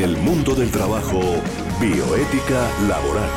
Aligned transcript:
En 0.00 0.08
el 0.08 0.16
mundo 0.16 0.54
del 0.54 0.70
trabajo, 0.70 1.20
bioética 1.78 2.66
laboral. 2.88 3.28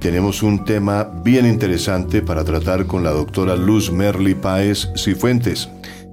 Tenemos 0.00 0.42
un 0.42 0.64
tema 0.64 1.04
bien 1.22 1.46
interesante 1.46 2.22
para 2.22 2.42
tratar 2.42 2.86
con 2.86 3.04
la 3.04 3.12
doctora 3.12 3.54
Luz 3.54 3.92
Merly 3.92 4.34
Páez 4.34 4.88
Cifuentes. 4.96 5.68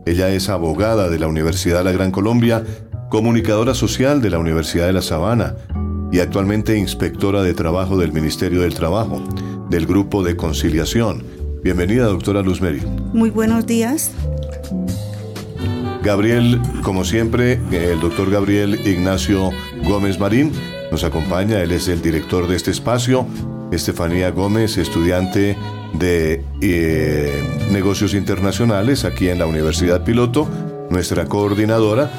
Ella 0.06 0.30
es 0.30 0.48
abogada 0.48 1.10
de 1.10 1.18
la 1.18 1.26
Universidad 1.26 1.80
de 1.80 1.86
la 1.86 1.92
Gran 1.92 2.12
Colombia, 2.12 2.64
comunicadora 3.10 3.74
social 3.74 4.22
de 4.22 4.30
la 4.30 4.38
Universidad 4.38 4.86
de 4.86 4.94
La 4.94 5.02
Sabana 5.02 5.56
y 6.12 6.20
actualmente 6.20 6.78
inspectora 6.78 7.42
de 7.42 7.56
trabajo 7.56 7.98
del 7.98 8.14
Ministerio 8.14 8.62
del 8.62 8.76
Trabajo, 8.76 9.24
del 9.72 9.88
Grupo 9.88 10.22
de 10.22 10.36
Conciliación. 10.36 11.24
Bienvenida, 11.64 12.06
doctora 12.06 12.44
Luz 12.44 12.62
Merly. 12.62 12.86
Muy 13.12 13.32
buenos 13.32 13.66
días. 13.66 14.12
Gabriel, 16.04 16.62
como 16.84 17.06
siempre, 17.06 17.62
el 17.72 18.02
doctor 18.02 18.30
Gabriel 18.30 18.78
Ignacio 18.86 19.52
Gómez 19.86 20.20
Marín 20.20 20.52
nos 20.92 21.06
acompaña, 21.06 21.62
él 21.62 21.72
es 21.72 21.88
el 21.88 22.02
director 22.02 22.48
de 22.48 22.58
este 22.58 22.72
espacio. 22.72 23.26
Estefanía 23.72 24.30
Gómez, 24.30 24.78
estudiante 24.78 25.56
de 25.94 26.44
eh, 26.62 27.68
negocios 27.72 28.14
internacionales 28.14 29.06
aquí 29.06 29.30
en 29.30 29.40
la 29.40 29.46
Universidad 29.46 30.04
Piloto, 30.04 30.48
nuestra 30.90 31.26
coordinadora. 31.26 32.12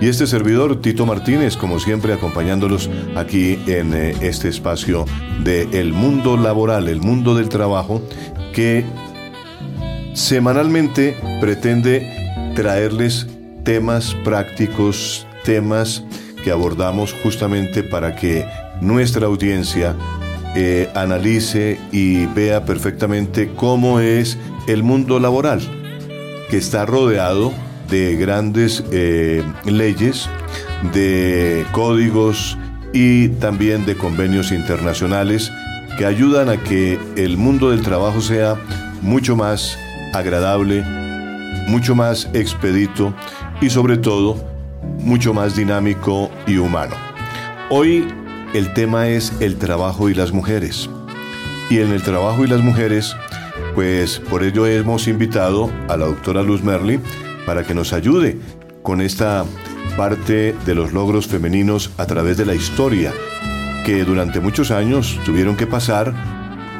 Y 0.00 0.08
este 0.08 0.26
servidor, 0.26 0.80
Tito 0.82 1.06
Martínez, 1.06 1.56
como 1.56 1.78
siempre, 1.78 2.12
acompañándolos 2.12 2.90
aquí 3.16 3.58
en 3.68 3.94
eh, 3.94 4.16
este 4.20 4.48
espacio 4.48 5.04
de 5.44 5.62
el 5.72 5.92
mundo 5.92 6.36
laboral, 6.36 6.88
el 6.88 7.00
mundo 7.00 7.36
del 7.36 7.48
trabajo, 7.48 8.02
que 8.52 8.84
semanalmente 10.12 11.16
pretende 11.40 12.17
traerles 12.58 13.24
temas 13.62 14.16
prácticos, 14.24 15.24
temas 15.44 16.02
que 16.42 16.50
abordamos 16.50 17.14
justamente 17.22 17.84
para 17.84 18.16
que 18.16 18.44
nuestra 18.80 19.28
audiencia 19.28 19.94
eh, 20.56 20.90
analice 20.96 21.78
y 21.92 22.26
vea 22.26 22.64
perfectamente 22.64 23.52
cómo 23.54 24.00
es 24.00 24.38
el 24.66 24.82
mundo 24.82 25.20
laboral, 25.20 25.60
que 26.50 26.56
está 26.56 26.84
rodeado 26.84 27.52
de 27.88 28.16
grandes 28.16 28.82
eh, 28.90 29.44
leyes, 29.64 30.28
de 30.92 31.64
códigos 31.70 32.58
y 32.92 33.28
también 33.28 33.86
de 33.86 33.96
convenios 33.96 34.50
internacionales 34.50 35.48
que 35.96 36.06
ayudan 36.06 36.48
a 36.48 36.56
que 36.56 36.98
el 37.14 37.36
mundo 37.36 37.70
del 37.70 37.82
trabajo 37.82 38.20
sea 38.20 38.56
mucho 39.00 39.36
más 39.36 39.78
agradable, 40.12 40.82
mucho 41.68 41.94
más 41.94 42.28
expedito 42.32 43.14
y 43.60 43.70
sobre 43.70 43.98
todo 43.98 44.36
mucho 44.98 45.34
más 45.34 45.54
dinámico 45.54 46.30
y 46.46 46.56
humano. 46.56 46.96
Hoy 47.70 48.06
el 48.54 48.72
tema 48.72 49.08
es 49.08 49.32
el 49.40 49.56
trabajo 49.56 50.08
y 50.08 50.14
las 50.14 50.32
mujeres. 50.32 50.88
Y 51.70 51.80
en 51.80 51.92
el 51.92 52.02
trabajo 52.02 52.44
y 52.44 52.48
las 52.48 52.62
mujeres, 52.62 53.14
pues 53.74 54.18
por 54.18 54.42
ello 54.42 54.66
hemos 54.66 55.06
invitado 55.06 55.70
a 55.88 55.96
la 55.96 56.06
doctora 56.06 56.42
Luz 56.42 56.62
Merli 56.62 56.98
para 57.44 57.62
que 57.62 57.74
nos 57.74 57.92
ayude 57.92 58.38
con 58.82 59.02
esta 59.02 59.44
parte 59.96 60.54
de 60.64 60.74
los 60.74 60.92
logros 60.92 61.26
femeninos 61.26 61.90
a 61.98 62.06
través 62.06 62.38
de 62.38 62.46
la 62.46 62.54
historia 62.54 63.12
que 63.84 64.04
durante 64.04 64.40
muchos 64.40 64.70
años 64.70 65.18
tuvieron 65.24 65.56
que 65.56 65.66
pasar 65.66 66.14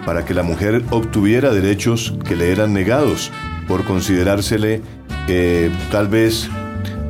para 0.07 0.25
que 0.25 0.35
la 0.35 0.43
mujer 0.43 0.83
obtuviera 0.91 1.51
derechos 1.51 2.15
que 2.27 2.37
le 2.37 2.51
eran 2.53 2.73
negados 2.73 3.31
por 3.69 3.85
considerársele 3.85 4.81
eh, 5.29 5.71
tal 5.93 6.09
vez 6.09 6.49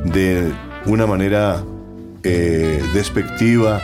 de 0.03 0.51
una 0.85 1.07
manera 1.07 1.63
eh, 2.23 2.83
despectiva 2.93 3.81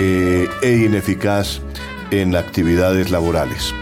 eh, 0.00 0.48
e 0.60 0.76
ineficaz 0.76 1.60
en 2.10 2.34
actividades 2.36 3.10
laborales. 3.10 3.72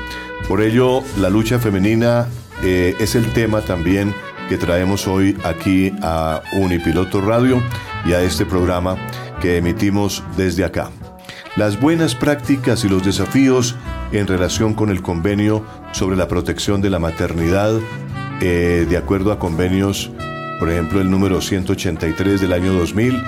Por 0.47 0.61
ello, 0.61 1.03
la 1.19 1.31
lucha 1.31 1.59
femenina 1.59 2.29
es 2.63 3.15
el 3.15 3.31
tema 3.33 3.61
también 3.61 4.15
que 4.49 4.57
traemos 4.57 5.07
hoy 5.07 5.37
aquí 5.45 5.93
a 6.03 6.43
Unipiloto 6.55 7.21
Radio 7.21 7.63
y 8.07 8.13
a 8.13 8.23
este 8.23 8.47
programa 8.47 8.97
que 9.41 9.59
emitimos 9.59 10.23
desde 10.37 10.65
acá. 10.65 10.91
Las 11.57 11.81
buenas 11.81 12.15
prácticas 12.15 12.85
y 12.85 12.89
los 12.89 13.05
desafíos 13.05 13.77
en 14.13 14.27
relación 14.27 14.75
con 14.75 14.91
el 14.91 15.03
convenio 15.03 15.65
sobre 15.93 16.17
la 16.17 16.29
protección 16.29 16.81
de 16.81 16.91
la 16.91 16.99
maternidad, 16.99 17.79
eh, 18.47 18.85
de 18.87 18.99
acuerdo 18.99 19.33
a 19.33 19.39
convenios, 19.39 20.11
por 20.59 20.71
ejemplo, 20.71 21.01
el 21.01 21.11
número 21.11 21.41
183 21.41 22.43
del 22.43 22.53
año 22.53 22.75
2000 22.75 23.19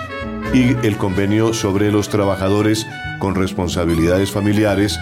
y 0.53 0.87
el 0.87 0.99
convenio 0.99 1.55
sobre 1.55 1.91
los 1.91 2.11
trabajadores 2.11 2.87
con 3.19 3.35
responsabilidades 3.35 4.31
familiares, 4.31 5.01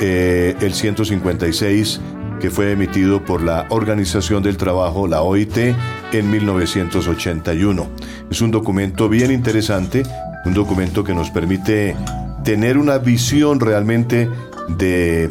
eh, 0.00 0.56
el 0.60 0.74
156 0.74 2.00
que 2.40 2.50
fue 2.50 2.72
emitido 2.72 3.24
por 3.24 3.40
la 3.40 3.66
Organización 3.70 4.42
del 4.42 4.56
Trabajo, 4.56 5.06
la 5.06 5.22
OIT, 5.22 5.76
en 6.10 6.28
1981. 6.28 7.88
Es 8.32 8.40
un 8.40 8.50
documento 8.50 9.08
bien 9.08 9.30
interesante, 9.30 10.02
un 10.44 10.54
documento 10.54 11.04
que 11.04 11.14
nos 11.14 11.30
permite 11.30 11.94
tener 12.42 12.78
una 12.78 12.98
visión 12.98 13.60
realmente 13.60 14.28
de 14.76 15.30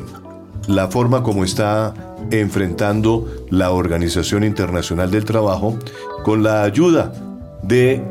la 0.69 0.88
forma 0.88 1.22
como 1.22 1.44
está 1.44 1.94
enfrentando 2.30 3.28
la 3.50 3.72
Organización 3.72 4.44
Internacional 4.44 5.12
del 5.12 5.26
Trabajo 5.26 5.78
con 6.24 6.44
la 6.44 6.64
ayuda 6.64 7.12
de 7.64 8.04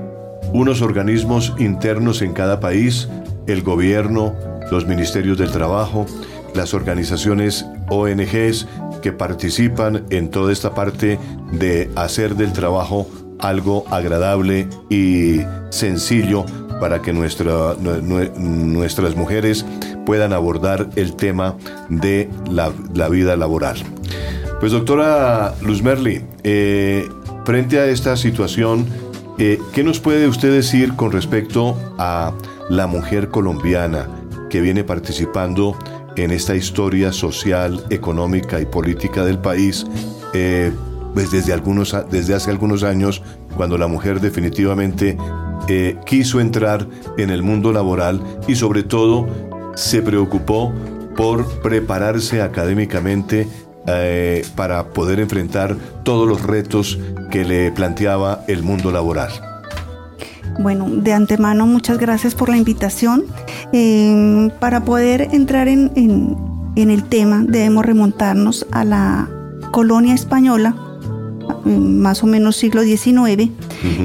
unos 0.52 0.82
organismos 0.82 1.54
internos 1.58 2.22
en 2.22 2.32
cada 2.32 2.60
país, 2.60 3.08
el 3.46 3.62
gobierno, 3.62 4.34
los 4.70 4.86
ministerios 4.86 5.38
del 5.38 5.50
trabajo, 5.50 6.06
las 6.54 6.74
organizaciones 6.74 7.64
ONGs 7.88 8.66
que 9.02 9.12
participan 9.12 10.04
en 10.10 10.30
toda 10.30 10.52
esta 10.52 10.74
parte 10.74 11.18
de 11.52 11.90
hacer 11.96 12.34
del 12.34 12.52
trabajo 12.52 13.06
algo 13.42 13.84
agradable 13.90 14.68
y 14.88 15.40
sencillo 15.70 16.44
para 16.80 17.02
que 17.02 17.12
nuestra, 17.12 17.74
nuestras 17.76 19.16
mujeres 19.16 19.66
puedan 20.06 20.32
abordar 20.32 20.88
el 20.96 21.14
tema 21.14 21.56
de 21.88 22.28
la, 22.50 23.08
vida 23.08 23.36
laboral. 23.36 23.76
Pues 24.60 24.72
doctora 24.72 25.54
Luz 25.62 25.82
Merli, 25.82 26.22
eh, 26.42 27.06
frente 27.44 27.78
a 27.78 27.86
esta 27.86 28.16
situación, 28.16 28.86
eh, 29.40 29.58
¿Qué 29.72 29.82
nos 29.82 30.00
puede 30.00 30.28
usted 30.28 30.52
decir 30.52 30.96
con 30.96 31.12
respecto 31.12 31.74
a 31.96 32.34
la 32.68 32.86
mujer 32.86 33.30
colombiana 33.30 34.06
que 34.50 34.60
viene 34.60 34.84
participando 34.84 35.78
en 36.14 36.30
esta 36.30 36.54
historia 36.54 37.10
social, 37.10 37.82
económica 37.88 38.60
y 38.60 38.66
política 38.66 39.24
del 39.24 39.38
país? 39.38 39.86
Eh, 40.34 40.72
pues 41.14 41.30
desde, 41.30 41.52
algunos, 41.52 41.96
desde 42.10 42.34
hace 42.34 42.50
algunos 42.50 42.82
años, 42.82 43.22
cuando 43.56 43.78
la 43.78 43.86
mujer 43.86 44.20
definitivamente 44.20 45.16
eh, 45.68 45.96
quiso 46.06 46.40
entrar 46.40 46.86
en 47.18 47.30
el 47.30 47.42
mundo 47.42 47.72
laboral 47.72 48.22
y 48.48 48.56
sobre 48.56 48.82
todo 48.82 49.28
se 49.74 50.02
preocupó 50.02 50.72
por 51.16 51.46
prepararse 51.60 52.42
académicamente 52.42 53.46
eh, 53.86 54.46
para 54.56 54.88
poder 54.88 55.20
enfrentar 55.20 55.76
todos 56.02 56.28
los 56.28 56.42
retos 56.42 56.98
que 57.30 57.44
le 57.44 57.72
planteaba 57.72 58.44
el 58.46 58.62
mundo 58.62 58.90
laboral. 58.90 59.30
Bueno, 60.58 60.88
de 60.90 61.12
antemano 61.12 61.66
muchas 61.66 61.98
gracias 61.98 62.34
por 62.34 62.48
la 62.48 62.56
invitación. 62.56 63.24
Eh, 63.72 64.50
para 64.60 64.84
poder 64.84 65.28
entrar 65.32 65.68
en, 65.68 65.90
el 66.76 67.04
tema 67.04 67.42
debemos 67.46 67.84
remontarnos 67.84 68.66
a 68.70 68.84
la 68.84 69.28
colonia 69.70 70.14
española, 70.14 70.74
más 71.64 72.22
o 72.22 72.26
menos 72.26 72.56
siglo 72.56 72.82
XIX, 72.82 73.50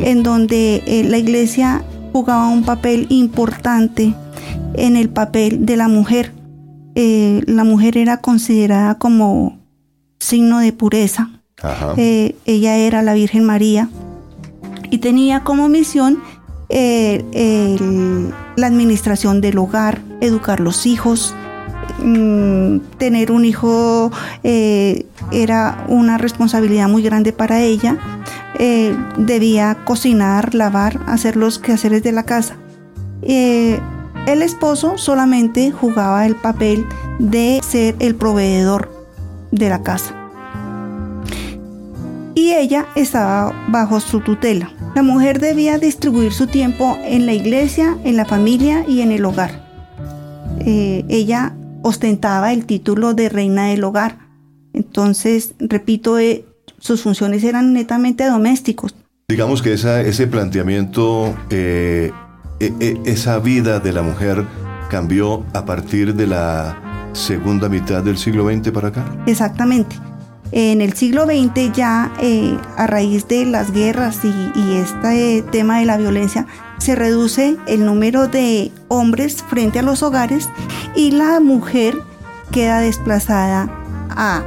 en 0.03 0.23
donde 0.23 0.83
eh, 0.85 1.03
la 1.03 1.17
iglesia 1.17 1.83
jugaba 2.13 2.49
un 2.49 2.63
papel 2.63 3.07
importante 3.09 4.13
en 4.73 4.95
el 4.95 5.09
papel 5.09 5.65
de 5.65 5.77
la 5.77 5.87
mujer. 5.87 6.31
la 6.95 7.63
mujer 7.63 7.97
era 7.97 8.17
considerada 8.17 8.97
como 8.97 9.59
signo 10.19 10.59
de 10.59 10.71
pureza. 10.71 11.29
Eh, 11.97 12.35
ella 12.45 12.77
era 12.77 13.01
la 13.01 13.13
Virgen 13.13 13.43
María 13.43 13.89
y 14.91 14.99
tenía 14.99 15.43
como 15.43 15.67
misión 15.69 16.19
eh, 16.69 17.23
la 18.55 18.67
administración 18.67 19.41
del 19.41 19.57
hogar, 19.57 20.01
educar 20.21 20.59
los 20.59 20.85
hijos, 20.85 21.33
mm, 22.05 22.79
tener 22.97 23.31
un 23.31 23.45
hijo 23.45 24.11
eh, 24.43 25.05
era 25.31 25.85
una 25.87 26.17
responsabilidad 26.17 26.87
muy 26.87 27.03
grande 27.03 27.33
para 27.33 27.61
ella. 27.61 27.97
debía 29.17 29.77
cocinar, 29.83 30.55
lavar, 30.55 31.01
hacer 31.07 31.35
los 31.35 31.59
quehaceres 31.59 32.03
de 32.03 32.13
la 32.13 32.23
casa. 32.23 32.55
el 33.21 34.41
esposo 34.41 34.97
solamente 34.97 35.71
jugaba 35.71 36.25
el 36.25 36.35
papel 36.35 36.85
de 37.19 37.59
ser 37.61 37.95
el 37.99 38.15
proveedor 38.15 38.89
de 39.51 39.69
la 39.69 39.81
casa. 39.83 40.15
Y 42.35 42.53
ella 42.53 42.85
estaba 42.95 43.53
bajo 43.69 43.99
su 43.99 44.19
tutela. 44.19 44.69
La 44.93 45.03
mujer 45.03 45.39
debía 45.39 45.77
distribuir 45.77 46.33
su 46.33 46.47
tiempo 46.47 46.97
en 47.03 47.25
la 47.25 47.33
iglesia, 47.33 47.97
en 48.03 48.17
la 48.17 48.25
familia 48.25 48.85
y 48.87 49.01
en 49.01 49.11
el 49.11 49.25
hogar. 49.25 49.63
Eh, 50.59 51.05
ella 51.07 51.53
ostentaba 51.85 52.51
el 52.51 52.65
título 52.65 53.13
de 53.13 53.29
reina 53.29 53.67
del 53.67 53.83
hogar. 53.83 54.17
Entonces, 54.73 55.53
repito, 55.59 56.17
eh, 56.17 56.43
sus 56.79 57.03
funciones 57.03 57.43
eran 57.43 57.73
netamente 57.73 58.25
domésticos. 58.25 58.95
Digamos 59.27 59.61
que 59.61 59.73
esa, 59.73 60.01
ese 60.01 60.25
planteamiento, 60.25 61.37
eh, 61.51 62.11
e, 62.59 62.73
e, 62.79 62.97
esa 63.05 63.37
vida 63.37 63.79
de 63.79 63.93
la 63.93 64.01
mujer 64.01 64.45
cambió 64.89 65.45
a 65.53 65.65
partir 65.65 66.15
de 66.15 66.25
la 66.25 67.11
segunda 67.13 67.69
mitad 67.69 68.01
del 68.01 68.17
siglo 68.17 68.49
XX 68.49 68.71
para 68.71 68.87
acá. 68.87 69.05
Exactamente. 69.27 69.95
En 70.51 70.81
el 70.81 70.93
siglo 70.93 71.25
XX 71.25 71.71
ya 71.71 72.11
eh, 72.19 72.57
a 72.77 72.87
raíz 72.87 73.27
de 73.27 73.45
las 73.45 73.71
guerras 73.71 74.19
y, 74.23 74.75
este 74.75 75.43
tema 75.51 75.79
de 75.79 75.85
la 75.85 75.97
violencia 75.97 76.47
se 76.77 76.95
reduce 76.95 77.57
el 77.67 77.85
número 77.85 78.27
de 78.27 78.71
hombres 78.87 79.43
frente 79.49 79.79
a 79.79 79.81
los 79.81 80.03
hogares 80.03 80.49
y 80.95 81.11
la 81.11 81.39
mujer 81.39 81.97
queda 82.51 82.79
desplazada 82.79 83.69
a 84.09 84.43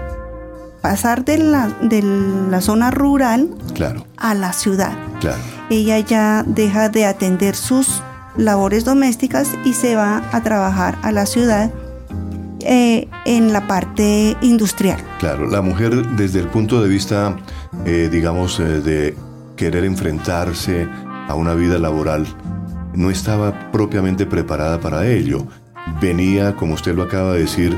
pasar 0.81 1.25
de 1.25 1.39
la, 1.39 1.69
de 1.83 2.03
la 2.03 2.61
zona 2.61 2.91
rural 2.91 3.51
claro. 3.75 4.07
a 4.17 4.35
la 4.35 4.53
ciudad. 4.53 4.93
Claro. 5.21 5.39
Ella 5.71 5.99
ya 5.99 6.45
deja 6.47 6.89
de 6.89 7.07
atender 7.07 7.55
sus 7.57 8.03
labores 8.37 8.85
domésticas 8.85 9.49
y 9.65 9.73
se 9.73 9.97
va 9.97 10.23
a 10.33 10.43
trabajar 10.43 10.97
a 11.03 11.13
la 11.13 11.27
ciudad 11.27 11.71
eh, 12.61 13.09
en 13.25 13.53
la 13.53 13.67
parte 13.67 14.37
industrial. 14.41 14.99
Claro, 15.19 15.47
la 15.49 15.61
mujer 15.61 16.07
desde 16.17 16.41
el 16.41 16.49
punto 16.49 16.83
de 16.83 16.89
vista, 16.89 17.37
eh, 17.85 18.09
digamos, 18.11 18.59
eh, 18.61 18.81
de 18.81 19.17
querer 19.57 19.85
enfrentarse 19.85 20.89
a 21.29 21.35
una 21.35 21.55
vida 21.55 21.79
laboral, 21.79 22.27
no 22.95 23.11
estaba 23.11 23.71
propiamente 23.71 24.27
preparada 24.27 24.81
para 24.81 25.07
ello. 25.07 25.47
Venía, 26.01 26.57
como 26.57 26.75
usted 26.75 26.95
lo 26.95 27.05
acaba 27.05 27.35
de 27.35 27.41
decir, 27.41 27.77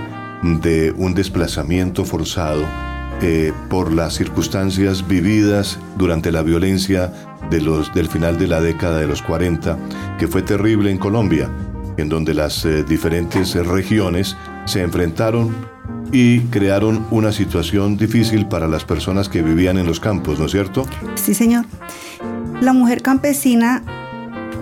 de 0.62 0.92
un 0.96 1.14
desplazamiento 1.14 2.04
forzado 2.04 2.64
por 3.68 3.92
las 3.92 4.14
circunstancias 4.14 5.06
vividas 5.06 5.78
durante 5.98 6.32
la 6.32 6.42
violencia 6.42 7.12
del 7.50 8.08
final 8.08 8.38
de 8.38 8.46
la 8.46 8.62
década 8.62 8.98
de 8.98 9.06
los 9.06 9.20
40, 9.20 9.76
que 10.18 10.26
fue 10.26 10.40
terrible 10.40 10.90
en 10.90 10.96
Colombia, 10.96 11.50
en 11.98 12.08
donde 12.08 12.32
las 12.32 12.66
diferentes 12.88 13.54
regiones 13.66 14.36
se 14.64 14.80
enfrentaron 14.80 15.54
y 16.12 16.40
crearon 16.44 17.06
una 17.10 17.30
situación 17.30 17.96
difícil 17.98 18.46
para 18.46 18.66
las 18.68 18.84
personas 18.84 19.28
que 19.28 19.42
vivían 19.42 19.76
en 19.76 19.86
los 19.86 20.00
campos, 20.00 20.38
¿no 20.38 20.46
es 20.46 20.52
cierto? 20.52 20.86
Sí, 21.14 21.34
señor. 21.34 21.66
La 22.60 22.72
mujer 22.72 23.02
campesina 23.02 23.82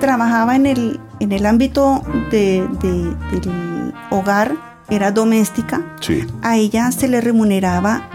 trabajaba 0.01 0.55
en 0.57 0.67
el, 0.67 1.01
en 1.21 1.33
el 1.33 1.47
ámbito 1.47 2.03
de, 2.31 2.67
del 2.81 3.93
hogar, 4.11 4.55
era 4.89 5.11
doméstica. 5.11 5.85
Sí. 6.01 6.25
A 6.43 6.57
ella 6.57 6.91
se 6.93 7.09
le 7.09 7.21
remuneraba 7.21 8.09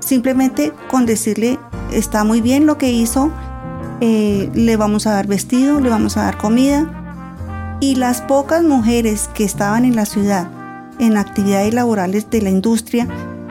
simplemente 0.00 0.72
con 0.90 1.06
decirle, 1.06 1.58
está 1.92 2.24
muy 2.24 2.40
bien 2.40 2.66
lo 2.66 2.78
que 2.78 2.90
hizo, 2.90 3.30
eh, 4.00 4.50
le 4.54 4.76
vamos 4.76 5.06
a 5.06 5.12
dar 5.12 5.26
vestido, 5.26 5.80
le 5.80 5.90
vamos 5.90 6.16
a 6.16 6.22
dar 6.22 6.38
comida. 6.38 6.96
Y 7.80 7.96
las 7.96 8.22
pocas 8.22 8.62
mujeres 8.62 9.30
que 9.34 9.44
estaban 9.44 9.84
en 9.84 9.96
la 9.96 10.06
ciudad 10.06 10.50
en 10.98 11.16
actividades 11.16 11.72
laborales 11.72 12.28
de 12.30 12.42
la 12.42 12.50
industria, 12.50 13.06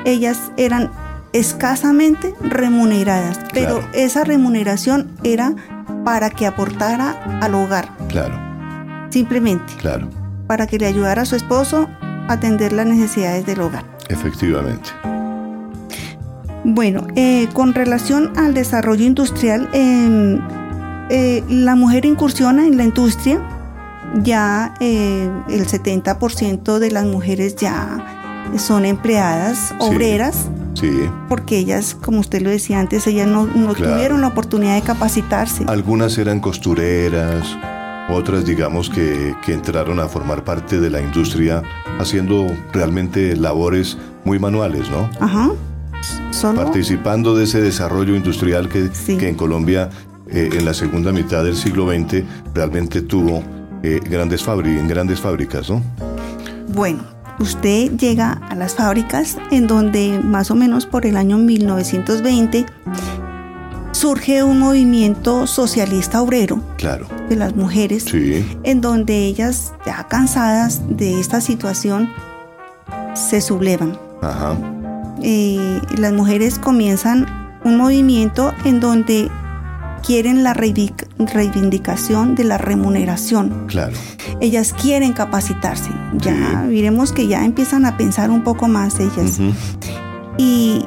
ellas 0.05 0.51
eran 0.57 0.91
escasamente 1.33 2.33
remuneradas, 2.41 3.39
pero 3.53 3.81
esa 3.93 4.23
remuneración 4.23 5.11
era 5.23 5.53
para 6.03 6.29
que 6.29 6.45
aportara 6.45 7.39
al 7.41 7.55
hogar. 7.55 7.89
Claro. 8.07 8.39
Simplemente. 9.09 9.73
Claro. 9.79 10.09
Para 10.47 10.67
que 10.67 10.77
le 10.77 10.87
ayudara 10.87 11.23
a 11.23 11.25
su 11.25 11.35
esposo 11.35 11.87
a 12.01 12.33
atender 12.33 12.73
las 12.73 12.85
necesidades 12.85 13.45
del 13.45 13.61
hogar. 13.61 13.83
Efectivamente. 14.07 14.89
Bueno, 16.63 17.07
eh, 17.15 17.47
con 17.53 17.73
relación 17.73 18.33
al 18.37 18.53
desarrollo 18.53 19.05
industrial, 19.05 19.69
em, 19.73 20.41
eh, 21.09 21.43
la 21.47 21.75
mujer 21.75 22.05
incursiona 22.05 22.65
en 22.65 22.77
la 22.77 22.83
industria 22.83 23.41
ya 24.23 24.73
eh, 24.79 25.29
el 25.49 25.67
70% 25.67 26.79
de 26.79 26.91
las 26.91 27.05
mujeres 27.05 27.55
ya 27.55 28.45
son 28.57 28.85
empleadas, 28.85 29.73
obreras. 29.79 30.35
Sí. 30.35 30.68
Porque 31.27 31.57
ellas, 31.57 31.95
como 32.01 32.19
usted 32.19 32.41
lo 32.41 32.49
decía 32.49 32.79
antes, 32.79 33.05
ellas 33.07 33.27
no, 33.27 33.47
tuvieron 33.73 34.21
la 34.21 34.27
oportunidad 34.27 34.75
de 34.75 34.81
capacitarse. 34.81 35.65
Algunas 35.67 36.17
eran 36.17 36.39
costureras, 36.39 37.57
otras 38.09 38.45
digamos 38.45 38.89
que, 38.89 39.35
que, 39.45 39.53
entraron 39.53 39.99
a 39.99 40.07
formar 40.07 40.43
parte 40.43 40.79
de 40.79 40.89
la 40.89 41.01
industria 41.01 41.61
haciendo 41.99 42.47
realmente 42.73 43.35
labores 43.35 43.97
muy 44.23 44.39
manuales, 44.39 44.89
¿no? 44.89 45.09
Ajá. 45.19 45.51
Participando 46.55 47.35
de 47.35 47.43
ese 47.43 47.61
desarrollo 47.61 48.15
industrial 48.15 48.69
que, 48.69 48.89
que 49.17 49.27
en 49.27 49.35
Colombia 49.35 49.89
eh, 50.31 50.49
en 50.53 50.63
la 50.63 50.73
segunda 50.73 51.11
mitad 51.11 51.43
del 51.43 51.55
siglo 51.55 51.89
XX 51.89 52.23
realmente 52.53 53.01
tuvo 53.01 53.43
eh, 53.81 53.99
grandes 54.03 54.47
en 54.47 54.87
grandes 54.87 55.19
fábricas, 55.19 55.69
¿no? 55.69 55.81
Bueno, 56.67 57.03
usted 57.39 57.91
llega 57.97 58.33
a 58.33 58.55
las 58.55 58.75
fábricas 58.75 59.37
en 59.51 59.67
donde 59.67 60.19
más 60.23 60.51
o 60.51 60.55
menos 60.55 60.85
por 60.85 61.05
el 61.05 61.17
año 61.17 61.37
1920 61.37 62.65
surge 63.91 64.43
un 64.43 64.59
movimiento 64.59 65.47
socialista 65.47 66.21
obrero 66.21 66.61
claro. 66.77 67.07
de 67.27 67.35
las 67.35 67.55
mujeres, 67.55 68.03
sí. 68.03 68.45
en 68.63 68.81
donde 68.81 69.25
ellas, 69.25 69.73
ya 69.85 70.07
cansadas 70.07 70.81
de 70.89 71.19
esta 71.19 71.41
situación, 71.41 72.09
se 73.13 73.41
sublevan. 73.41 73.99
Ajá. 74.21 74.55
Eh, 75.21 75.81
las 75.97 76.13
mujeres 76.13 76.59
comienzan 76.59 77.25
un 77.65 77.77
movimiento 77.77 78.53
en 78.63 78.79
donde 78.79 79.29
quieren 80.01 80.43
la 80.43 80.53
reivindicación 80.53 82.35
de 82.35 82.43
la 82.43 82.57
remuneración. 82.57 83.65
Claro. 83.67 83.93
Ellas 84.41 84.73
quieren 84.73 85.13
capacitarse. 85.13 85.89
Ya 86.17 86.65
veremos 86.67 87.11
que 87.11 87.27
ya 87.27 87.45
empiezan 87.45 87.85
a 87.85 87.97
pensar 87.97 88.29
un 88.29 88.43
poco 88.43 88.67
más 88.67 88.99
ellas. 88.99 89.39
y, 90.37 90.85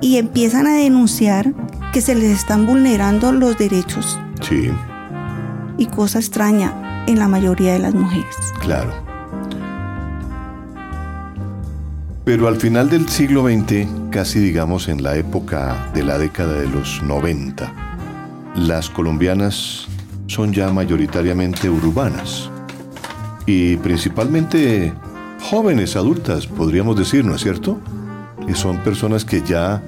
y 0.00 0.16
empiezan 0.18 0.66
a 0.66 0.74
denunciar 0.74 1.52
que 1.92 2.00
se 2.00 2.14
les 2.14 2.38
están 2.38 2.66
vulnerando 2.66 3.32
los 3.32 3.56
derechos. 3.58 4.18
Sí. 4.48 4.70
Y 5.78 5.86
cosa 5.86 6.18
extraña 6.18 7.04
en 7.06 7.18
la 7.18 7.28
mayoría 7.28 7.72
de 7.72 7.78
las 7.78 7.94
mujeres. 7.94 8.36
Claro. 8.60 8.92
Pero 12.26 12.48
al 12.48 12.56
final 12.56 12.90
del 12.90 13.08
siglo 13.08 13.44
XX, 13.44 13.86
casi 14.10 14.40
digamos 14.40 14.88
en 14.88 15.04
la 15.04 15.16
época 15.16 15.90
de 15.94 16.02
la 16.02 16.18
década 16.18 16.54
de 16.54 16.66
los 16.68 17.00
90, 17.04 17.85
las 18.56 18.90
colombianas 18.90 19.86
son 20.26 20.52
ya 20.52 20.70
mayoritariamente 20.70 21.70
urbanas 21.70 22.50
y 23.46 23.76
principalmente 23.76 24.92
jóvenes, 25.40 25.96
adultas, 25.96 26.46
podríamos 26.46 26.96
decir, 26.96 27.24
¿no 27.24 27.34
es 27.34 27.42
cierto? 27.42 27.80
Y 28.48 28.54
son 28.54 28.78
personas 28.78 29.24
que 29.24 29.42
ya 29.42 29.82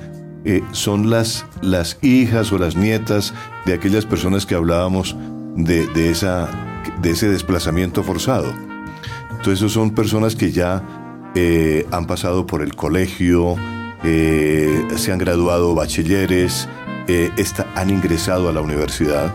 eh, 0.44 0.62
son 0.70 1.10
las, 1.10 1.44
las 1.60 1.98
hijas 2.02 2.52
o 2.52 2.58
las 2.58 2.76
nietas 2.76 3.34
de 3.66 3.74
aquellas 3.74 4.06
personas 4.06 4.46
que 4.46 4.54
hablábamos 4.54 5.16
de, 5.56 6.10
esa, 6.10 6.48
de 7.02 7.10
ese 7.10 7.28
desplazamiento 7.28 8.04
forzado. 8.04 8.52
Entonces 9.36 9.72
son 9.72 9.90
personas 9.90 10.36
que 10.36 10.52
ya 10.52 10.82
eh, 11.34 11.86
han 11.90 12.06
pasado 12.06 12.46
por 12.46 12.62
el 12.62 12.76
colegio, 12.76 13.56
eh, 14.04 14.86
se 14.96 15.12
han 15.12 15.18
graduado 15.18 15.74
bachilleres, 15.74 16.68
eh, 17.08 17.30
han 17.74 17.90
ingresado 17.90 18.48
a 18.48 18.52
la 18.52 18.60
universidad 18.60 19.34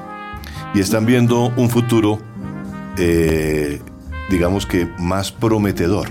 y 0.73 0.79
están 0.79 1.05
viendo 1.05 1.51
un 1.57 1.69
futuro, 1.69 2.19
eh, 2.97 3.81
digamos 4.29 4.65
que 4.65 4.87
más 4.97 5.31
prometedor. 5.31 6.07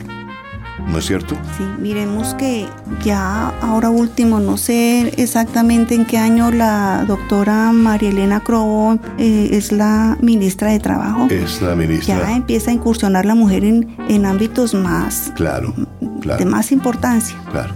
¿No 0.89 0.99
es 0.99 1.07
cierto? 1.07 1.37
Sí, 1.57 1.65
miremos 1.79 2.35
que 2.35 2.67
ya 3.05 3.49
ahora 3.61 3.89
último, 3.91 4.41
no 4.41 4.57
sé 4.57 5.13
exactamente 5.17 5.95
en 5.95 6.07
qué 6.07 6.19
año 6.19 6.51
la 6.51 7.05
doctora 7.07 7.71
María 7.73 8.11
Elena 8.11 8.41
Crobo 8.41 8.99
eh, 9.17 9.51
es 9.53 9.71
la 9.71 10.17
ministra 10.21 10.71
de 10.71 10.81
Trabajo. 10.81 11.29
Es 11.31 11.63
la 11.63 11.77
ministra. 11.77 12.19
Ya 12.19 12.35
empieza 12.35 12.73
a 12.73 12.75
incursionar 12.75 13.27
la 13.27 13.37
mujer 13.37 13.65
en, 13.65 13.97
en 14.09 14.27
ámbitos 14.27 14.75
más... 14.75 15.33
Claro, 15.37 15.73
claro. 16.21 16.39
De 16.39 16.47
más 16.47 16.73
importancia. 16.73 17.37
Claro. 17.53 17.75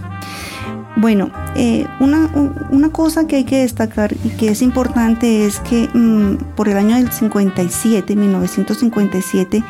Bueno, 0.99 1.29
eh, 1.55 1.85
una, 1.99 2.27
una, 2.71 2.89
cosa 2.89 3.27
que 3.27 3.35
hay 3.35 3.43
que 3.43 3.59
destacar 3.59 4.15
y 4.23 4.29
que 4.29 4.49
es 4.49 4.63
importante 4.63 5.45
es 5.45 5.59
que 5.59 5.87
mm, 5.93 6.55
por 6.55 6.67
el 6.69 6.77
año 6.77 6.95
del 6.95 7.11
57, 7.11 8.15
1957, 8.15 9.63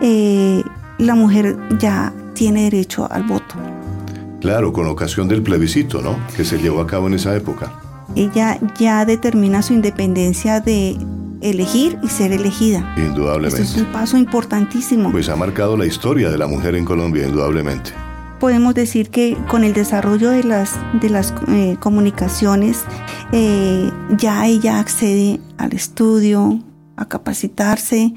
eh, 0.00 0.64
la 0.98 1.14
mujer 1.14 1.56
ya 1.78 2.12
tiene 2.34 2.64
derecho 2.64 3.06
al 3.08 3.22
voto. 3.22 3.54
Claro, 4.40 4.72
con 4.72 4.88
ocasión 4.88 5.28
del 5.28 5.42
plebiscito, 5.42 6.02
¿no? 6.02 6.18
Que 6.36 6.44
se 6.44 6.58
llevó 6.58 6.80
a 6.80 6.88
cabo 6.88 7.06
en 7.06 7.14
esa 7.14 7.36
época. 7.36 7.72
ella 8.16 8.58
ya 8.76 9.04
determina 9.04 9.62
su 9.62 9.74
independencia 9.74 10.60
de 10.60 10.98
elegir 11.40 11.98
y 12.02 12.08
ser 12.08 12.32
elegida. 12.32 12.94
Indudablemente. 12.96 13.62
Esto 13.62 13.76
es 13.80 13.86
un 13.86 13.92
paso 13.92 14.16
importantísimo. 14.16 15.12
Pues 15.12 15.28
ha 15.28 15.36
marcado 15.36 15.76
la 15.76 15.86
historia 15.86 16.30
de 16.30 16.38
la 16.38 16.48
mujer 16.48 16.74
en 16.74 16.84
Colombia, 16.84 17.26
indudablemente. 17.28 17.92
Podemos 18.40 18.74
decir 18.74 19.10
que 19.10 19.36
con 19.48 19.64
el 19.64 19.72
desarrollo 19.72 20.30
de 20.30 20.44
las, 20.44 20.76
de 21.00 21.08
las 21.08 21.32
eh, 21.48 21.76
comunicaciones, 21.80 22.84
eh, 23.32 23.90
ya 24.18 24.46
ella 24.46 24.80
accede 24.80 25.40
al 25.56 25.72
estudio, 25.72 26.60
a 26.96 27.08
capacitarse, 27.08 28.14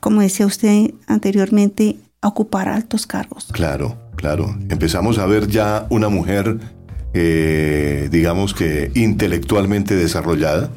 como 0.00 0.22
decía 0.22 0.46
usted 0.46 0.94
anteriormente, 1.06 1.96
a 2.22 2.28
ocupar 2.28 2.68
altos 2.68 3.06
cargos. 3.06 3.48
Claro, 3.52 3.96
claro. 4.16 4.56
Empezamos 4.68 5.18
a 5.18 5.26
ver 5.26 5.48
ya 5.48 5.86
una 5.90 6.08
mujer, 6.08 6.58
eh, 7.12 8.08
digamos 8.10 8.54
que 8.54 8.90
intelectualmente 8.94 9.96
desarrollada 9.96 10.70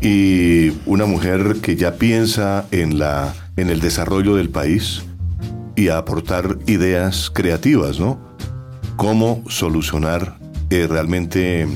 y 0.00 0.72
una 0.86 1.06
mujer 1.06 1.56
que 1.62 1.76
ya 1.76 1.94
piensa 1.94 2.66
en, 2.70 2.98
la, 2.98 3.34
en 3.56 3.70
el 3.70 3.80
desarrollo 3.80 4.34
del 4.34 4.48
país 4.48 5.04
y 5.80 5.88
a 5.88 5.96
aportar 5.96 6.58
ideas 6.66 7.30
creativas, 7.30 7.98
¿no? 7.98 8.20
Cómo 8.96 9.42
solucionar 9.48 10.36
eh, 10.68 10.86
realmente 10.86 11.66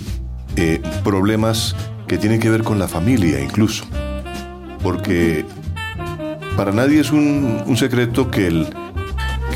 eh, 0.56 0.82
problemas 1.02 1.74
que 2.06 2.18
tienen 2.18 2.38
que 2.38 2.50
ver 2.50 2.62
con 2.64 2.78
la 2.78 2.86
familia 2.86 3.40
incluso. 3.40 3.86
Porque 4.82 5.46
para 6.54 6.72
nadie 6.72 7.00
es 7.00 7.12
un, 7.12 7.64
secreto 7.78 8.30
que, 8.30 8.46
el, 8.48 8.66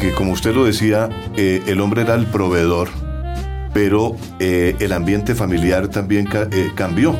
que, 0.00 0.12
como 0.12 0.32
usted 0.32 0.54
lo 0.54 0.64
decía, 0.64 1.10
eh, 1.36 1.62
el 1.66 1.82
hombre 1.82 2.00
era 2.00 2.14
el 2.14 2.24
proveedor, 2.24 2.88
pero 3.74 4.16
el 4.38 4.92
ambiente 4.94 5.34
familiar 5.34 5.88
también 5.88 6.26
cambió. 6.74 7.14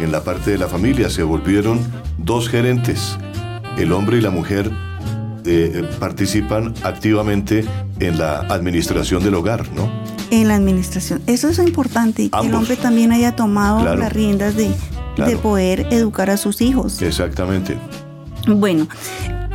En 0.00 0.10
la 0.10 0.24
parte 0.24 0.50
de 0.50 0.58
la 0.58 0.66
familia 0.66 1.08
se 1.08 1.22
volvieron 1.22 1.78
dos 2.18 2.48
gerentes. 2.48 3.16
El 3.78 3.92
hombre 3.92 4.18
y 4.18 4.20
la 4.20 4.30
mujer 4.30 4.72
participan 5.98 6.74
activamente 6.82 7.64
en 8.00 8.18
la 8.18 8.40
administración 8.40 9.22
del 9.22 9.34
hogar, 9.34 9.68
¿no? 9.72 9.90
En 10.30 10.48
la 10.48 10.56
administración. 10.56 11.22
Eso 11.26 11.48
es 11.48 11.58
importante, 11.58 12.30
que 12.30 12.46
el 12.46 12.54
hombre 12.54 12.76
también 12.76 13.12
haya 13.12 13.36
tomado 13.36 13.96
las 13.96 14.12
riendas 14.12 14.56
de, 14.56 14.70
de 15.16 15.36
poder 15.36 15.86
educar 15.90 16.30
a 16.30 16.36
sus 16.36 16.60
hijos. 16.60 17.02
Exactamente. 17.02 17.76
Bueno, 18.46 18.88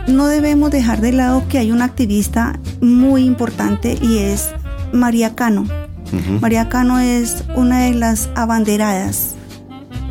no 0.08 0.28
debemos 0.28 0.72
dejar 0.72 1.02
de 1.02 1.12
lado 1.12 1.44
que 1.48 1.60
hay 1.60 1.72
una 1.72 1.86
activista 1.86 2.60
muy 2.82 3.24
importante 3.26 3.98
y 4.02 4.18
es 4.20 4.50
María 4.92 5.36
Cano. 5.36 5.68
María 6.42 6.70
Cano 6.70 7.00
es 7.00 7.44
una 7.56 7.82
de 7.82 7.94
las 7.94 8.30
abanderadas. 8.36 9.36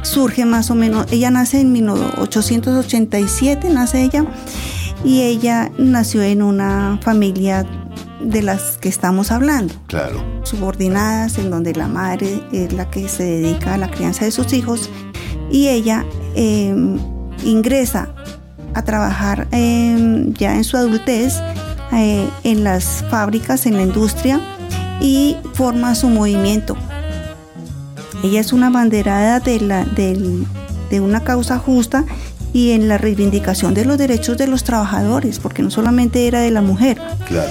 Surge 0.02 0.44
más 0.44 0.70
o 0.70 0.76
menos, 0.76 1.06
ella 1.10 1.30
nace 1.30 1.60
en 1.60 1.72
1887, 1.72 3.68
nace 3.70 4.02
ella, 4.02 4.24
y 5.04 5.22
ella 5.22 5.70
nació 5.78 6.22
en 6.22 6.42
una 6.42 6.98
familia 7.02 7.64
de 8.20 8.42
las 8.42 8.78
que 8.78 8.88
estamos 8.88 9.30
hablando. 9.30 9.74
Claro. 9.86 10.22
Subordinadas, 10.42 11.38
en 11.38 11.50
donde 11.50 11.74
la 11.74 11.88
madre 11.88 12.42
es 12.52 12.72
la 12.72 12.90
que 12.90 13.08
se 13.08 13.24
dedica 13.24 13.74
a 13.74 13.78
la 13.78 13.90
crianza 13.90 14.24
de 14.24 14.30
sus 14.30 14.52
hijos, 14.52 14.90
y 15.50 15.68
ella 15.68 16.04
em, 16.34 16.98
ingresa 17.44 18.14
a 18.74 18.82
trabajar 18.82 19.48
em, 19.50 20.34
ya 20.34 20.56
en 20.56 20.64
su 20.64 20.76
adultez 20.76 21.40
eh, 21.92 22.28
en 22.44 22.64
las 22.64 23.04
fábricas, 23.10 23.66
en 23.66 23.76
la 23.76 23.82
industria 23.82 24.40
y 25.00 25.36
forma 25.54 25.94
su 25.94 26.08
movimiento. 26.08 26.76
Ella 28.22 28.40
es 28.40 28.52
una 28.52 28.68
banderada 28.68 29.40
de, 29.40 29.60
la, 29.60 29.84
de 29.84 31.00
una 31.00 31.22
causa 31.22 31.56
justa 31.58 32.04
y 32.52 32.72
en 32.72 32.88
la 32.88 32.98
reivindicación 32.98 33.74
de 33.74 33.84
los 33.84 33.98
derechos 33.98 34.38
de 34.38 34.46
los 34.46 34.64
trabajadores, 34.64 35.38
porque 35.38 35.62
no 35.62 35.70
solamente 35.70 36.26
era 36.26 36.40
de 36.40 36.50
la 36.50 36.62
mujer. 36.62 36.98
Claro. 37.26 37.50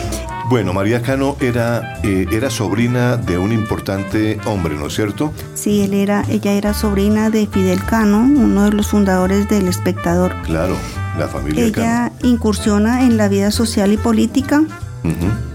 Bueno, 0.49 0.71
María 0.73 1.01
Cano 1.01 1.35
era, 1.41 1.99
eh, 2.03 2.25
era 2.31 2.49
sobrina 2.49 3.17
de 3.17 3.37
un 3.37 3.51
importante 3.51 4.39
hombre, 4.45 4.75
¿no 4.75 4.87
es 4.87 4.95
cierto? 4.95 5.33
Sí, 5.55 5.81
él 5.81 5.93
era, 5.93 6.23
ella 6.29 6.53
era 6.53 6.73
sobrina 6.73 7.29
de 7.29 7.47
Fidel 7.47 7.83
Cano, 7.83 8.19
uno 8.19 8.63
de 8.63 8.71
los 8.71 8.87
fundadores 8.87 9.49
del 9.49 9.67
Espectador. 9.67 10.33
Claro. 10.43 10.77
La 11.17 11.27
familia 11.27 11.65
Ella 11.65 12.11
incursiona 12.23 13.03
en 13.03 13.17
la 13.17 13.27
vida 13.27 13.51
social 13.51 13.91
y 13.91 13.97
política. 13.97 14.63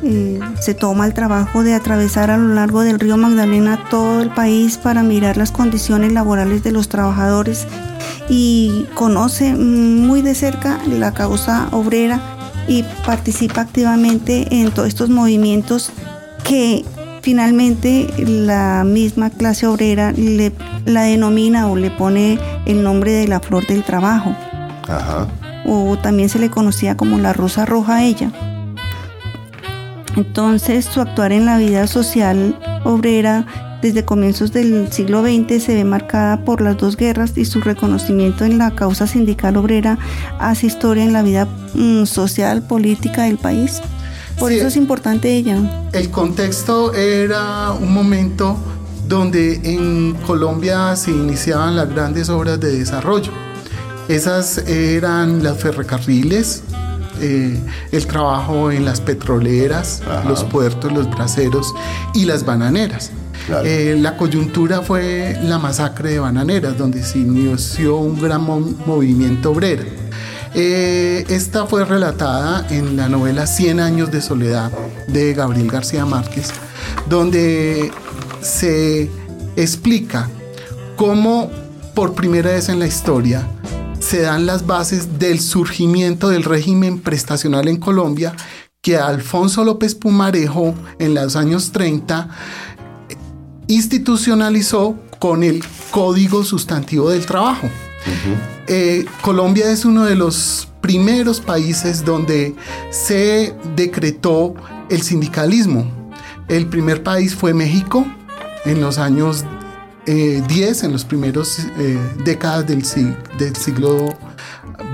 Eh, 0.02 0.40
se 0.60 0.74
toma 0.74 1.06
el 1.06 1.14
trabajo 1.14 1.62
de 1.62 1.74
atravesar 1.74 2.30
a 2.30 2.36
lo 2.36 2.54
largo 2.54 2.82
del 2.82 2.98
río 2.98 3.16
Magdalena 3.16 3.84
todo 3.90 4.20
el 4.20 4.30
país 4.30 4.78
para 4.78 5.02
mirar 5.02 5.36
las 5.36 5.52
condiciones 5.52 6.12
laborales 6.12 6.62
de 6.62 6.72
los 6.72 6.88
trabajadores 6.88 7.66
y 8.28 8.86
conoce 8.94 9.54
muy 9.54 10.22
de 10.22 10.34
cerca 10.34 10.80
la 10.86 11.12
causa 11.12 11.68
obrera 11.72 12.20
y 12.68 12.84
participa 13.04 13.60
activamente 13.60 14.46
en 14.60 14.70
todos 14.70 14.88
estos 14.88 15.08
movimientos 15.08 15.92
que 16.44 16.84
finalmente 17.22 18.08
la 18.18 18.84
misma 18.84 19.30
clase 19.30 19.66
obrera 19.66 20.12
le, 20.12 20.52
la 20.84 21.02
denomina 21.02 21.68
o 21.68 21.76
le 21.76 21.90
pone 21.90 22.38
el 22.66 22.82
nombre 22.82 23.12
de 23.12 23.28
la 23.28 23.40
flor 23.40 23.66
del 23.66 23.84
trabajo. 23.84 24.34
Ajá 24.88 25.28
o 25.64 25.96
también 25.98 26.28
se 26.28 26.38
le 26.38 26.50
conocía 26.50 26.96
como 26.96 27.18
la 27.18 27.32
Rosa 27.32 27.64
Roja 27.64 27.96
a 27.96 28.04
ella. 28.04 28.30
Entonces 30.16 30.84
su 30.84 31.00
actuar 31.00 31.32
en 31.32 31.46
la 31.46 31.58
vida 31.58 31.86
social 31.86 32.58
obrera 32.84 33.46
desde 33.80 34.04
comienzos 34.04 34.52
del 34.52 34.92
siglo 34.92 35.22
XX 35.22 35.62
se 35.62 35.74
ve 35.74 35.84
marcada 35.84 36.44
por 36.44 36.60
las 36.60 36.76
dos 36.76 36.96
guerras 36.96 37.32
y 37.36 37.44
su 37.44 37.60
reconocimiento 37.60 38.44
en 38.44 38.58
la 38.58 38.74
causa 38.74 39.06
sindical 39.06 39.56
obrera 39.56 39.98
hace 40.38 40.66
historia 40.66 41.04
en 41.04 41.12
la 41.12 41.22
vida 41.22 41.48
mm, 41.74 42.04
social, 42.04 42.62
política 42.62 43.24
del 43.24 43.38
país. 43.38 43.80
Por 44.38 44.52
eso 44.52 44.68
es 44.68 44.76
importante 44.76 45.34
ella. 45.34 45.58
El 45.92 46.10
contexto 46.10 46.94
era 46.94 47.72
un 47.72 47.92
momento 47.92 48.56
donde 49.08 49.60
en 49.64 50.14
Colombia 50.26 50.94
se 50.96 51.10
iniciaban 51.10 51.76
las 51.76 51.88
grandes 51.88 52.28
obras 52.28 52.58
de 52.60 52.78
desarrollo 52.78 53.32
esas 54.08 54.58
eran 54.66 55.42
las 55.42 55.58
ferrocarriles, 55.58 56.64
eh, 57.22 57.58
el 57.92 58.06
trabajo 58.06 58.70
en 58.70 58.84
las 58.84 59.00
petroleras, 59.00 60.02
los 60.26 60.44
puertos, 60.44 60.92
los 60.92 61.08
braceros 61.08 61.72
y 62.14 62.24
las 62.24 62.44
bananeras. 62.44 63.12
Eh, 63.64 63.96
la 63.98 64.16
coyuntura 64.16 64.82
fue 64.82 65.38
la 65.42 65.58
masacre 65.58 66.10
de 66.10 66.18
bananeras, 66.18 66.76
donde 66.76 67.02
se 67.02 67.18
inició 67.18 67.96
un 67.96 68.20
gran 68.20 68.44
movimiento 68.44 69.50
obrero. 69.50 69.84
Eh, 70.54 71.24
esta 71.28 71.66
fue 71.66 71.84
relatada 71.84 72.66
en 72.70 72.96
la 72.96 73.08
novela 73.08 73.46
Cien 73.46 73.80
años 73.80 74.10
de 74.10 74.20
soledad 74.20 74.70
de 75.08 75.32
Gabriel 75.32 75.70
García 75.70 76.04
Márquez, 76.04 76.50
donde 77.08 77.90
se 78.40 79.10
explica 79.56 80.28
cómo 80.96 81.50
por 81.94 82.14
primera 82.14 82.50
vez 82.50 82.68
en 82.68 82.78
la 82.78 82.86
historia 82.86 83.46
se 84.02 84.20
dan 84.20 84.46
las 84.46 84.66
bases 84.66 85.18
del 85.18 85.40
surgimiento 85.40 86.28
del 86.28 86.42
régimen 86.42 86.98
prestacional 86.98 87.68
en 87.68 87.76
Colombia 87.76 88.34
que 88.82 88.96
Alfonso 88.96 89.64
López 89.64 89.94
Pumarejo 89.94 90.74
en 90.98 91.14
los 91.14 91.36
años 91.36 91.70
30 91.70 92.28
institucionalizó 93.68 94.96
con 95.20 95.44
el 95.44 95.62
Código 95.92 96.42
Sustantivo 96.42 97.10
del 97.10 97.24
Trabajo. 97.26 97.68
Eh, 98.66 99.04
Colombia 99.20 99.70
es 99.70 99.84
uno 99.84 100.04
de 100.04 100.16
los 100.16 100.68
primeros 100.80 101.40
países 101.40 102.04
donde 102.04 102.56
se 102.90 103.54
decretó 103.76 104.54
el 104.90 105.02
sindicalismo. 105.02 105.86
El 106.48 106.66
primer 106.66 107.04
país 107.04 107.36
fue 107.36 107.54
México 107.54 108.04
en 108.64 108.80
los 108.80 108.98
años 108.98 109.44
10 110.06 110.82
eh, 110.82 110.86
en 110.86 110.92
los 110.92 111.04
primeros 111.04 111.58
eh, 111.78 111.98
décadas 112.24 112.66
del, 112.66 112.82
del, 113.38 113.56
siglo 113.56 114.08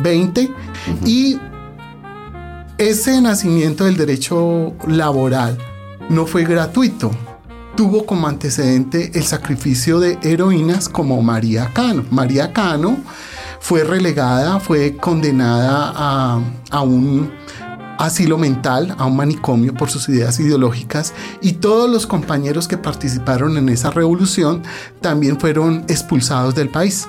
XX 0.03 0.51
y 1.07 1.39
ese 2.77 3.21
nacimiento 3.21 3.85
del 3.85 3.97
derecho 3.97 4.75
laboral 4.87 5.59
no 6.09 6.27
fue 6.27 6.45
gratuito. 6.45 7.11
Tuvo 7.77 8.07
como 8.07 8.27
antecedente 8.27 9.13
el 9.15 9.25
sacrificio 9.25 10.01
de 10.01 10.19
heroínas 10.23 10.89
como 10.89 11.23
María 11.23 11.71
Cano. 11.73 12.05
María 12.11 12.53
Cano 12.53 12.99
fue 13.61 13.85
relegada, 13.85 14.59
fue 14.61 14.97
condenada 14.97 15.93
a, 15.95 16.41
a 16.71 16.81
un 16.83 17.31
asilo 17.99 18.39
mental, 18.39 18.95
a 18.99 19.07
un 19.07 19.17
manicomio 19.17 19.75
por 19.75 19.91
sus 19.91 20.09
ideas 20.09 20.39
ideológicas 20.41 21.13
y 21.43 21.55
todos 21.55 21.91
los 21.91 22.07
compañeros 22.07 22.69
que 22.69 22.79
participaron 22.79 23.57
en 23.57 23.69
esa 23.69 23.91
revolución 23.91 24.63
también 25.01 25.39
fueron 25.39 25.85
expulsados 25.89 26.55
del 26.55 26.71
país. 26.71 27.09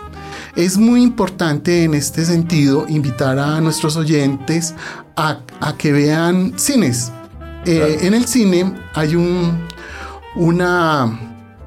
Es 0.56 0.78
muy 0.78 1.02
importante 1.02 1.84
en 1.84 1.94
este 1.94 2.26
sentido 2.26 2.86
invitar 2.90 3.40
a 3.40 3.62
nuestros 3.62 3.96
oyentes 3.96 4.74
a, 5.16 5.40
que 5.78 5.92
vean 5.92 6.54
cines. 6.58 7.12
Eh, 7.66 8.00
en 8.02 8.14
el 8.14 8.26
cine 8.26 8.74
hay 8.94 9.16
un, 9.16 9.60
una 10.36 11.20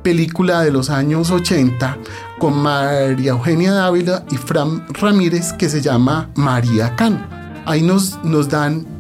película 0.03 0.63
de 0.63 0.73
los 0.73 0.91
años 0.91 1.31
80 1.31 1.99
con 2.39 2.59
María 2.59 3.31
Eugenia 3.31 3.73
Dávila 3.73 4.25
y 4.31 4.37
Fran 4.37 4.85
Ramírez 4.95 5.53
que 5.53 5.69
se 5.69 5.81
llama 5.81 6.31
María 6.35 6.97
Can. 6.97 7.25
Ahí 7.67 7.83
nos, 7.83 8.23
nos 8.25 8.49
dan 8.49 8.92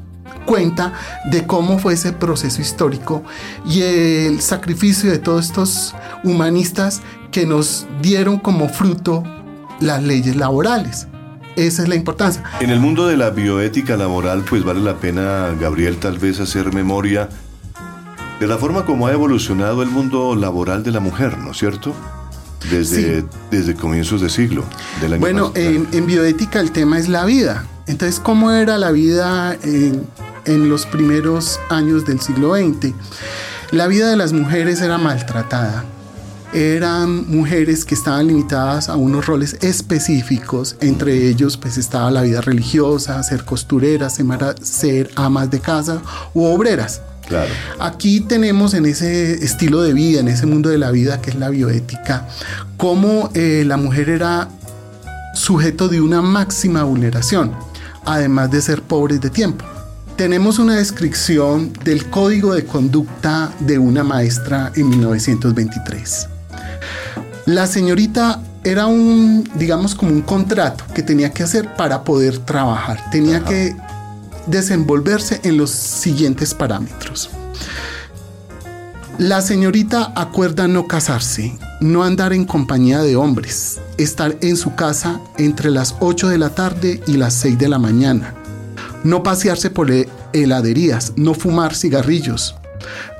cuenta 0.47 0.93
de 1.31 1.47
cómo 1.47 1.79
fue 1.79 1.95
ese 1.95 2.13
proceso 2.13 2.61
histórico 2.61 3.23
y 3.67 3.83
el 3.83 4.41
sacrificio 4.41 5.11
de 5.11 5.19
todos 5.19 5.47
estos 5.47 5.95
humanistas 6.25 7.03
que 7.31 7.47
nos 7.47 7.87
dieron 8.01 8.39
como 8.39 8.69
fruto 8.69 9.25
las 9.81 10.03
leyes 10.03 10.37
laborales. 10.37 11.09
Esa 11.57 11.83
es 11.83 11.89
la 11.89 11.97
importancia. 11.97 12.43
En 12.61 12.71
el 12.71 12.81
mundo 12.81 13.07
de 13.07 13.17
la 13.17 13.31
bioética 13.31 13.97
laboral, 13.97 14.43
pues 14.49 14.65
vale 14.65 14.81
la 14.81 14.97
pena, 14.97 15.55
Gabriel, 15.61 15.99
tal 15.99 16.19
vez 16.19 16.41
hacer 16.41 16.73
memoria 16.73 17.29
de 18.41 18.47
la 18.47 18.59
forma 18.59 18.85
como 18.85 19.07
ha 19.07 19.13
evolucionado 19.13 19.83
el 19.83 19.89
mundo 19.89 20.35
laboral 20.35 20.83
de 20.83 20.91
la 20.91 21.01
mujer, 21.01 21.39
¿no 21.39 21.53
es 21.53 21.59
cierto? 21.59 21.95
Desde, 22.71 23.25
desde 23.51 23.75
comienzos 23.75 24.21
de 24.21 24.31
siglo. 24.31 24.65
Del 25.01 25.19
bueno, 25.19 25.53
en, 25.55 25.87
en, 25.93 26.07
bioética 26.07 26.61
el 26.61 26.73
tema 26.73 26.99
es 26.99 27.09
la 27.09 27.25
vida. 27.25 27.67
Entonces, 27.87 28.19
¿cómo 28.21 28.51
era 28.53 28.79
la 28.79 28.91
vida 28.91 29.57
en, 29.63 30.07
en 30.45 30.69
los 30.69 30.87
primeros 30.87 31.59
años 31.71 32.05
del 32.05 32.21
siglo 32.21 32.55
XX? 32.55 32.95
La 33.71 33.87
vida 33.87 34.11
de 34.11 34.17
las 34.17 34.33
mujeres 34.33 34.81
era 34.81 34.99
maltratada 34.99 35.85
eran 36.53 37.31
mujeres 37.31 37.85
que 37.85 37.95
estaban 37.95 38.27
limitadas 38.27 38.89
a 38.89 38.97
unos 38.97 39.27
roles 39.27 39.57
específicos, 39.63 40.77
entre 40.81 41.29
ellos 41.29 41.57
pues 41.57 41.79
estaba 41.79 42.11
la 42.11 42.23
vida 42.23 42.41
religiosa, 42.41 43.23
ser 43.23 43.45
costureras, 43.45 44.19
ser 44.63 45.11
amas 45.17 45.51
de 45.51 45.61
casa 45.61 46.03
u 46.35 46.45
obreras. 46.45 47.01
Claro. 47.27 47.51
Aquí 47.79 48.21
tenemos 48.21 48.75
en 48.75 48.85
ese 48.85 49.43
estilo 49.45 49.81
de 49.81 49.95
vida, 49.95 50.21
en 50.21 50.29
ese 50.29 50.45
mundo 50.45 50.69
de 50.69 50.77
la 50.77 50.91
vida 50.91 51.23
que 51.23 51.31
es 51.31 51.37
la 51.37 51.49
bioética, 51.49 52.29
cómo 52.77 53.31
eh, 53.33 53.65
la 53.67 53.79
mujer 53.79 54.11
era 54.11 54.49
sujeto 55.35 55.89
de 55.89 56.01
una 56.01 56.21
máxima 56.21 56.83
vulneración, 56.83 57.53
además 58.05 58.51
de 58.51 58.61
ser 58.61 58.83
pobres 58.83 59.21
de 59.23 59.31
tiempo. 59.31 59.65
Tenemos 60.23 60.61
una 60.61 60.77
descripción 60.77 61.73
del 61.83 62.09
código 62.09 62.55
de 62.55 62.65
conducta 62.65 63.53
de 63.59 63.77
una 63.77 64.05
maestra 64.05 64.71
en 64.77 64.89
1923. 64.89 66.29
La 67.47 67.67
señorita 67.67 68.41
era 68.63 68.87
un, 68.87 69.51
digamos, 69.57 69.97
como 69.97 70.13
un 70.13 70.23
contrato 70.23 70.85
que 70.95 71.03
tenía 71.03 71.33
que 71.33 71.43
hacer 71.43 71.75
para 71.75 72.05
poder 72.05 72.39
trabajar. 72.39 73.11
Tenía 73.11 73.43
que 73.43 73.75
desenvolverse 74.47 75.41
en 75.43 75.57
los 75.57 75.71
siguientes 75.71 76.55
parámetros. 76.55 77.29
La 79.19 79.43
señorita 79.43 80.13
acuerda 80.15 80.69
no 80.69 80.87
casarse, 80.87 81.59
no 81.81 82.05
andar 82.05 82.33
en 82.33 82.45
compañía 82.45 83.01
de 83.01 83.17
hombres, 83.17 83.81
estar 83.99 84.37
en 84.41 84.57
su 84.57 84.77
casa 84.77 85.21
entre 85.37 85.73
las 85.73 85.97
8 85.99 86.29
de 86.29 86.39
la 86.39 86.51
tarde 86.51 87.03
y 87.09 87.17
las 87.17 87.35
6 87.35 87.59
de 87.59 87.69
la 87.69 87.81
mañana, 87.81 88.37
no 89.05 89.23
pasearse 89.23 89.71
por 89.71 89.91
heladerías, 90.33 91.13
no 91.17 91.35
fumar 91.35 91.75
cigarrillos, 91.75 92.55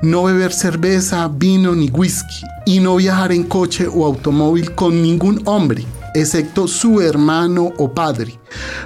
no 0.01 0.23
beber 0.23 0.51
cerveza, 0.51 1.27
vino 1.27 1.75
ni 1.75 1.89
whisky 1.89 2.45
y 2.65 2.79
no 2.79 2.95
viajar 2.95 3.31
en 3.31 3.43
coche 3.43 3.87
o 3.87 4.05
automóvil 4.05 4.73
con 4.75 5.01
ningún 5.01 5.41
hombre, 5.45 5.85
excepto 6.13 6.67
su 6.67 7.01
hermano 7.01 7.73
o 7.77 7.93
padre, 7.93 8.39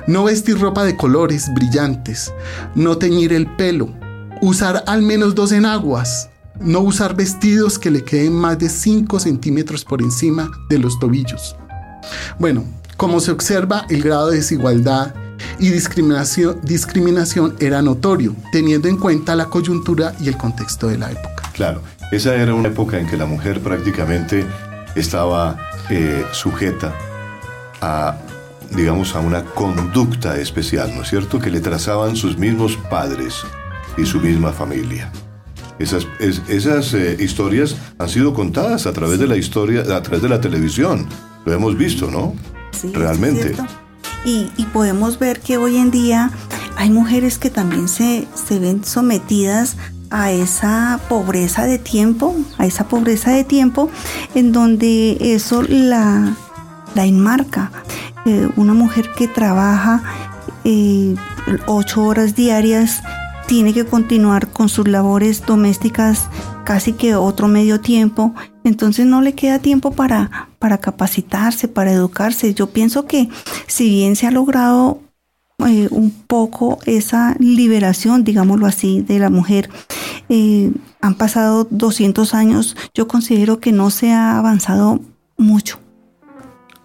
no 0.08 0.26
vestir 0.26 0.60
ropa 0.60 0.84
de 0.84 0.96
colores 0.96 1.52
brillantes, 1.54 2.34
no 2.76 2.98
teñir 2.98 3.34
el 3.34 3.48
pelo, 3.56 3.90
usar 4.42 4.84
al 4.88 5.02
menos 5.02 5.36
dos 5.36 5.52
enaguas, 5.52 6.30
no 6.60 6.80
usar 6.80 7.16
vestidos 7.16 7.78
que 7.78 7.92
le 7.92 8.04
queden 8.04 8.34
más 8.34 8.58
de 8.58 8.70
5 8.70 9.20
centímetros 9.20 9.86
por 9.86 10.02
encima 10.02 10.50
de 10.70 10.80
los 10.80 11.00
tobillos. 11.00 11.56
Bueno, 12.40 12.64
como 12.96 13.20
se 13.20 13.32
observa, 13.32 13.86
el 13.90 14.02
grado 14.02 14.30
de 14.30 14.38
desigualdad 14.38 15.14
y 15.60 15.70
discriminación, 15.70 16.60
discriminación 16.64 17.56
era 17.60 17.82
notorio, 17.82 18.36
teniendo 18.52 18.88
en 18.88 18.98
cuenta 18.98 19.36
la 19.36 19.46
coyuntura 19.46 20.14
y 20.20 20.28
el 20.28 20.38
contexto 20.38 20.88
de 20.88 20.98
la 20.98 21.12
época. 21.12 21.52
Claro, 21.54 21.82
esa 22.12 22.36
era 22.36 22.54
una 22.54 22.70
época 22.70 23.00
en 23.00 23.08
que 23.08 23.18
la 23.18 23.26
mujer 23.26 23.60
prácticamente 23.62 24.46
estaba 24.96 25.58
eh, 25.90 26.26
sujeta 26.32 26.94
a, 27.82 28.18
digamos, 28.76 29.16
a 29.16 29.20
una 29.20 29.44
conducta 29.44 30.38
especial, 30.38 30.94
¿no 30.96 31.04
es 31.04 31.10
cierto?, 31.10 31.40
que 31.40 31.50
le 31.50 31.60
trazaban 31.60 32.16
sus 32.16 32.38
mismos 32.38 32.78
padres 32.90 33.44
y 33.98 34.06
su 34.06 34.20
misma 34.20 34.52
familia. 34.52 35.12
Esas, 35.80 36.08
esas 36.20 36.94
eh, 36.94 37.18
historias 37.20 37.76
han 38.00 38.10
sido 38.10 38.34
contadas 38.34 38.88
a 38.88 38.94
través 38.94 39.20
de 39.20 39.28
la 39.28 39.38
historia, 39.38 39.82
a 39.82 40.02
través 40.02 40.22
de 40.22 40.30
la 40.30 40.42
televisión. 40.42 41.08
Lo 41.46 41.54
hemos 41.54 41.78
visto, 41.78 42.10
¿no? 42.10 42.34
Sí, 42.72 42.92
Realmente. 42.94 43.56
Y, 44.26 44.50
podemos 44.74 45.20
ver 45.20 45.40
que 45.40 45.58
hoy 45.58 45.78
en 45.78 45.90
día 45.90 46.32
hay 46.76 46.90
mujeres 46.90 47.38
que 47.38 47.50
también 47.50 47.88
se, 47.88 48.28
se 48.36 48.60
ven 48.60 48.84
sometidas 48.84 49.78
a 50.10 50.32
esa 50.32 51.00
pobreza 51.10 51.66
de 51.66 51.80
tiempo, 51.80 52.36
a 52.58 52.66
esa 52.66 52.88
pobreza 52.88 53.32
de 53.32 53.44
tiempo 53.44 53.90
en 54.36 54.52
donde 54.52 55.18
eso 55.20 55.64
la, 55.64 56.36
la 56.96 57.06
enmarca. 57.06 57.72
Eh, 58.26 58.50
una 58.58 58.74
mujer 58.74 59.12
que 59.18 59.28
trabaja 59.28 60.04
eh, 60.64 61.16
ocho 61.66 62.04
horas 62.04 62.36
diarias 62.36 63.02
tiene 63.48 63.74
que 63.74 63.86
continuar 63.86 64.50
con 64.50 64.68
sus 64.68 64.88
labores 64.88 65.46
domésticas 65.46 66.28
casi 66.68 66.92
que 66.92 67.16
otro 67.16 67.48
medio 67.48 67.80
tiempo, 67.80 68.36
entonces 68.66 69.06
no 69.06 69.22
le 69.22 69.32
queda 69.32 69.60
tiempo 69.60 69.94
para, 69.94 70.50
para 70.60 70.80
capacitarse, 70.80 71.70
para 71.70 71.94
educarse. 71.94 72.54
Yo 72.54 72.68
pienso 72.68 73.06
que 73.06 73.30
si 73.68 73.90
bien 73.90 74.18
se 74.18 74.28
ha 74.28 74.32
logrado 74.32 75.00
eh, 75.66 75.88
un 75.92 76.12
poco 76.12 76.80
esa 76.86 77.38
liberación, 77.40 78.26
digámoslo 78.26 78.66
así, 78.66 79.00
de 79.00 79.18
la 79.18 79.30
mujer, 79.30 79.70
eh, 80.28 80.74
han 81.00 81.16
pasado 81.16 81.70
200 81.70 82.34
años, 82.34 82.76
yo 82.94 83.08
considero 83.08 83.62
que 83.62 83.72
no 83.72 83.90
se 83.90 84.12
ha 84.12 84.38
avanzado 84.38 85.00
mucho. 85.38 85.80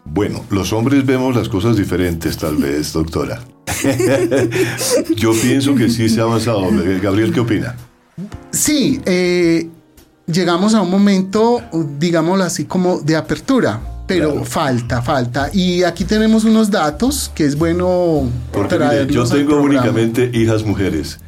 Bueno, 0.05 0.45
los 0.51 0.73
hombres 0.73 1.05
vemos 1.05 1.35
las 1.35 1.49
cosas 1.49 1.77
diferentes 1.77 2.38
tal 2.38 2.55
vez, 2.59 2.92
doctora. 2.92 3.42
yo 5.16 5.33
pienso 5.33 5.75
que 5.75 5.90
sí 5.90 6.09
se 6.09 6.21
ha 6.21 6.23
avanzado. 6.23 6.68
Gabriel, 7.03 7.33
¿qué 7.33 7.40
opina? 7.40 7.75
Sí, 8.53 9.01
eh, 9.07 9.69
llegamos 10.27 10.75
a 10.75 10.83
un 10.83 10.91
momento, 10.91 11.62
digámoslo 11.99 12.45
así, 12.45 12.65
como 12.65 13.01
de 13.01 13.17
apertura, 13.17 13.81
pero 14.07 14.45
falta, 14.45 15.01
falta. 15.03 15.51
Y 15.53 15.83
aquí 15.85 16.05
tenemos 16.05 16.45
unos 16.45 16.71
datos 16.71 17.31
que 17.35 17.45
es 17.45 17.57
bueno 17.57 18.29
Porque 18.53 19.07
yo 19.11 19.25
tengo 19.25 19.61
únicamente 19.61 20.31
hijas 20.35 20.65
mujeres 20.65 21.19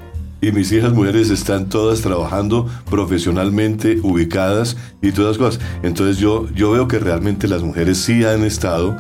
y 0.47 0.53
mis 0.53 0.71
hijas 0.73 0.93
mujeres 0.93 1.31
están 1.31 1.71
todas 1.71 2.03
trabajando 2.03 2.69
profesionalmente, 2.91 3.99
ubicadas 4.03 4.77
y 5.01 5.13
todas 5.13 5.39
las 5.39 5.39
cosas. 5.39 5.61
Entonces 5.83 6.19
yo, 6.19 6.49
yo 6.55 6.73
veo 6.73 6.87
que 6.87 6.99
realmente 6.99 7.49
las 7.49 7.63
mujeres 7.63 7.99
sí 7.99 8.25
han 8.25 8.45
estado 8.45 8.95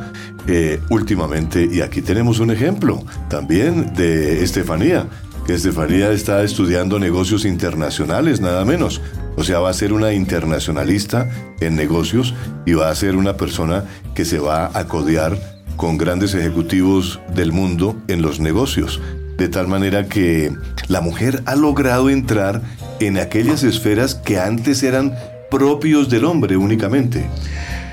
eh, 0.46 0.80
últimamente, 0.88 1.68
y 1.70 1.82
aquí 1.82 2.00
tenemos 2.00 2.38
un 2.38 2.50
ejemplo 2.50 3.02
también 3.28 3.94
de 3.94 4.42
Estefanía, 4.42 5.06
que 5.46 5.54
Estefanía 5.54 6.10
está 6.10 6.42
estudiando 6.42 6.98
negocios 6.98 7.44
internacionales, 7.44 8.40
nada 8.40 8.64
menos. 8.64 9.00
O 9.36 9.44
sea, 9.44 9.58
va 9.60 9.70
a 9.70 9.74
ser 9.74 9.92
una 9.92 10.12
internacionalista 10.12 11.28
en 11.60 11.76
negocios 11.76 12.34
y 12.64 12.72
va 12.72 12.90
a 12.90 12.94
ser 12.94 13.16
una 13.16 13.36
persona 13.36 13.84
que 14.14 14.24
se 14.24 14.38
va 14.38 14.70
a 14.72 14.86
codear 14.86 15.36
con 15.76 15.98
grandes 15.98 16.34
ejecutivos 16.34 17.20
del 17.34 17.52
mundo 17.52 17.96
en 18.08 18.22
los 18.22 18.40
negocios. 18.40 19.00
De 19.36 19.48
tal 19.48 19.66
manera 19.66 20.06
que 20.08 20.52
la 20.88 21.00
mujer 21.00 21.42
ha 21.46 21.56
logrado 21.56 22.08
entrar 22.08 22.62
en 23.00 23.18
aquellas 23.18 23.64
esferas 23.64 24.14
que 24.14 24.38
antes 24.38 24.82
eran 24.82 25.14
propios 25.50 26.08
del 26.08 26.24
hombre 26.24 26.56
únicamente. 26.56 27.28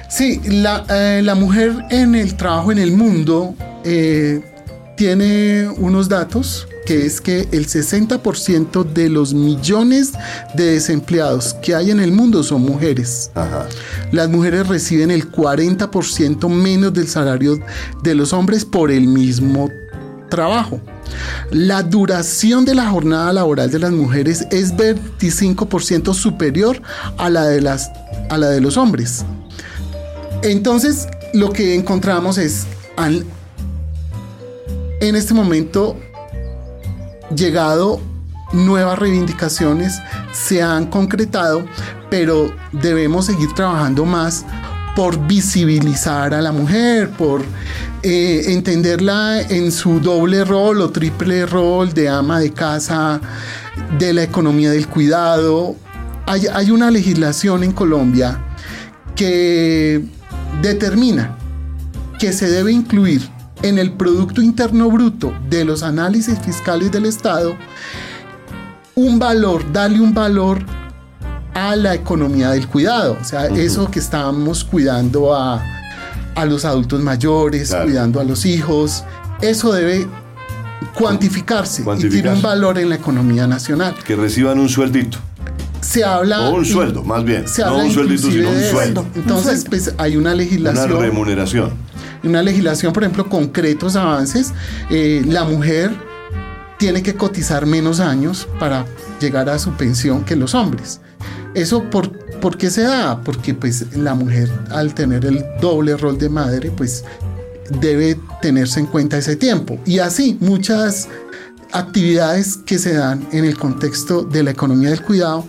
Sí, 0.09 0.39
la, 0.45 0.85
eh, 0.89 1.23
mujer 1.35 1.73
en 1.89 2.15
el 2.15 2.35
trabajo 2.35 2.71
en 2.71 2.77
el 2.77 2.91
mundo 2.91 3.55
eh, 3.83 4.41
tiene 5.01 5.67
unos 5.67 6.09
datos 6.09 6.67
que 6.85 7.07
es 7.07 7.21
que 7.21 7.47
el 7.51 7.65
60% 7.65 8.83
de 8.83 9.09
los 9.09 9.33
millones 9.33 10.11
de 10.53 10.73
desempleados 10.73 11.55
que 11.55 11.73
hay 11.73 11.89
en 11.89 11.99
el 11.99 12.11
mundo 12.11 12.43
son 12.43 12.61
mujeres. 12.61 13.31
Las 14.11 14.29
mujeres 14.29 14.67
reciben 14.67 15.09
el 15.09 15.31
40% 15.31 16.47
menos 16.49 16.93
del 16.93 17.07
salario 17.07 17.59
de 18.03 18.13
los 18.13 18.31
hombres 18.31 18.63
por 18.63 18.91
el 18.91 19.07
mismo 19.07 19.71
trabajo. 20.29 20.79
La 21.49 21.81
duración 21.81 22.63
de 22.63 22.75
la 22.75 22.87
jornada 22.91 23.33
laboral 23.33 23.71
de 23.71 23.79
las 23.79 23.91
mujeres 23.91 24.45
es 24.51 24.75
25% 24.75 26.13
superior 26.13 26.79
a 27.17 27.31
la 27.31 27.45
de, 27.45 27.59
las, 27.59 27.89
a 28.29 28.37
la 28.37 28.49
de 28.49 28.61
los 28.61 28.77
hombres. 28.77 29.25
Entonces, 30.43 31.07
lo 31.33 31.51
que 31.51 31.73
encontramos 31.73 32.37
es, 32.37 32.67
en 35.01 35.15
este 35.15 35.33
momento, 35.33 35.97
llegado 37.35 37.99
nuevas 38.53 38.99
reivindicaciones, 38.99 39.99
se 40.31 40.61
han 40.61 40.85
concretado, 40.85 41.65
pero 42.09 42.53
debemos 42.71 43.25
seguir 43.25 43.51
trabajando 43.53 44.05
más 44.05 44.45
por 44.95 45.25
visibilizar 45.25 46.33
a 46.33 46.41
la 46.41 46.51
mujer, 46.51 47.09
por 47.09 47.43
eh, 48.03 48.43
entenderla 48.47 49.41
en 49.41 49.71
su 49.71 49.99
doble 49.99 50.45
rol 50.45 50.81
o 50.81 50.91
triple 50.91 51.45
rol 51.47 51.93
de 51.93 52.07
ama 52.07 52.39
de 52.39 52.51
casa, 52.51 53.19
de 53.97 54.13
la 54.13 54.23
economía 54.23 54.69
del 54.69 54.87
cuidado. 54.87 55.75
Hay, 56.27 56.45
hay 56.53 56.69
una 56.69 56.91
legislación 56.91 57.63
en 57.63 57.71
Colombia 57.71 58.39
que 59.15 60.05
determina 60.61 61.37
que 62.19 62.33
se 62.33 62.47
debe 62.47 62.71
incluir 62.71 63.40
en 63.63 63.77
el 63.77 63.91
Producto 63.91 64.41
Interno 64.41 64.89
Bruto 64.89 65.33
de 65.49 65.65
los 65.65 65.83
análisis 65.83 66.39
fiscales 66.39 66.91
del 66.91 67.05
Estado 67.05 67.55
un 68.95 69.19
valor, 69.19 69.71
darle 69.71 69.99
un 69.99 70.13
valor 70.13 70.59
a 71.53 71.75
la 71.75 71.93
economía 71.93 72.51
del 72.51 72.67
cuidado. 72.67 73.17
O 73.19 73.23
sea, 73.23 73.45
eso 73.47 73.89
que 73.89 73.99
estamos 73.99 74.63
cuidando 74.63 75.33
a, 75.35 75.63
a 76.35 76.45
los 76.45 76.65
adultos 76.65 77.01
mayores, 77.01 77.73
cuidando 77.73 78.19
a 78.19 78.23
los 78.23 78.45
hijos, 78.45 79.03
eso 79.41 79.71
debe 79.73 80.07
cuantificarse, 80.93 81.83
y 81.99 82.09
tiene 82.09 82.33
un 82.33 82.41
valor 82.41 82.77
en 82.77 82.89
la 82.89 82.95
economía 82.95 83.47
nacional. 83.47 83.95
Que 84.05 84.15
reciban 84.15 84.59
un 84.59 84.69
sueldito. 84.69 85.17
Se 85.81 86.03
habla. 86.03 86.49
O 86.49 86.55
un 86.55 86.65
sueldo, 86.65 87.03
más 87.03 87.23
bien. 87.23 87.45
no 87.57 87.77
un 87.77 87.91
sueldito, 87.91 88.29
sino 88.29 88.49
un 88.49 88.61
sueldo. 88.61 89.05
Entonces, 89.15 89.65
pues 89.67 89.93
hay 89.97 90.15
una 90.15 90.35
legislación. 90.35 90.91
Una 90.91 91.01
remuneración. 91.01 91.90
Una 92.23 92.43
legislación, 92.43 92.93
por 92.93 93.03
ejemplo, 93.03 93.29
concretos 93.29 93.95
avances. 93.95 94.53
Eh, 94.89 95.23
la 95.25 95.43
mujer 95.43 95.91
tiene 96.77 97.03
que 97.03 97.15
cotizar 97.15 97.65
menos 97.65 97.99
años 97.99 98.47
para 98.59 98.85
llegar 99.19 99.49
a 99.49 99.59
su 99.59 99.71
pensión 99.73 100.23
que 100.23 100.35
los 100.35 100.55
hombres. 100.55 100.99
Eso 101.53 101.89
por, 101.89 102.11
¿por 102.39 102.57
qué 102.57 102.69
se 102.69 102.83
da? 102.83 103.21
Porque 103.21 103.53
pues 103.53 103.95
la 103.95 104.15
mujer 104.15 104.49
al 104.71 104.93
tener 104.93 105.25
el 105.25 105.43
doble 105.59 105.97
rol 105.97 106.17
de 106.17 106.29
madre 106.29 106.71
pues 106.71 107.03
debe 107.79 108.17
tenerse 108.41 108.79
en 108.79 108.87
cuenta 108.87 109.17
ese 109.17 109.35
tiempo. 109.35 109.79
Y 109.85 109.99
así 109.99 110.37
muchas 110.39 111.07
actividades 111.71 112.57
que 112.57 112.77
se 112.77 112.93
dan 112.93 113.27
en 113.31 113.45
el 113.45 113.57
contexto 113.57 114.23
de 114.23 114.43
la 114.43 114.51
economía 114.51 114.89
del 114.89 115.01
cuidado 115.01 115.45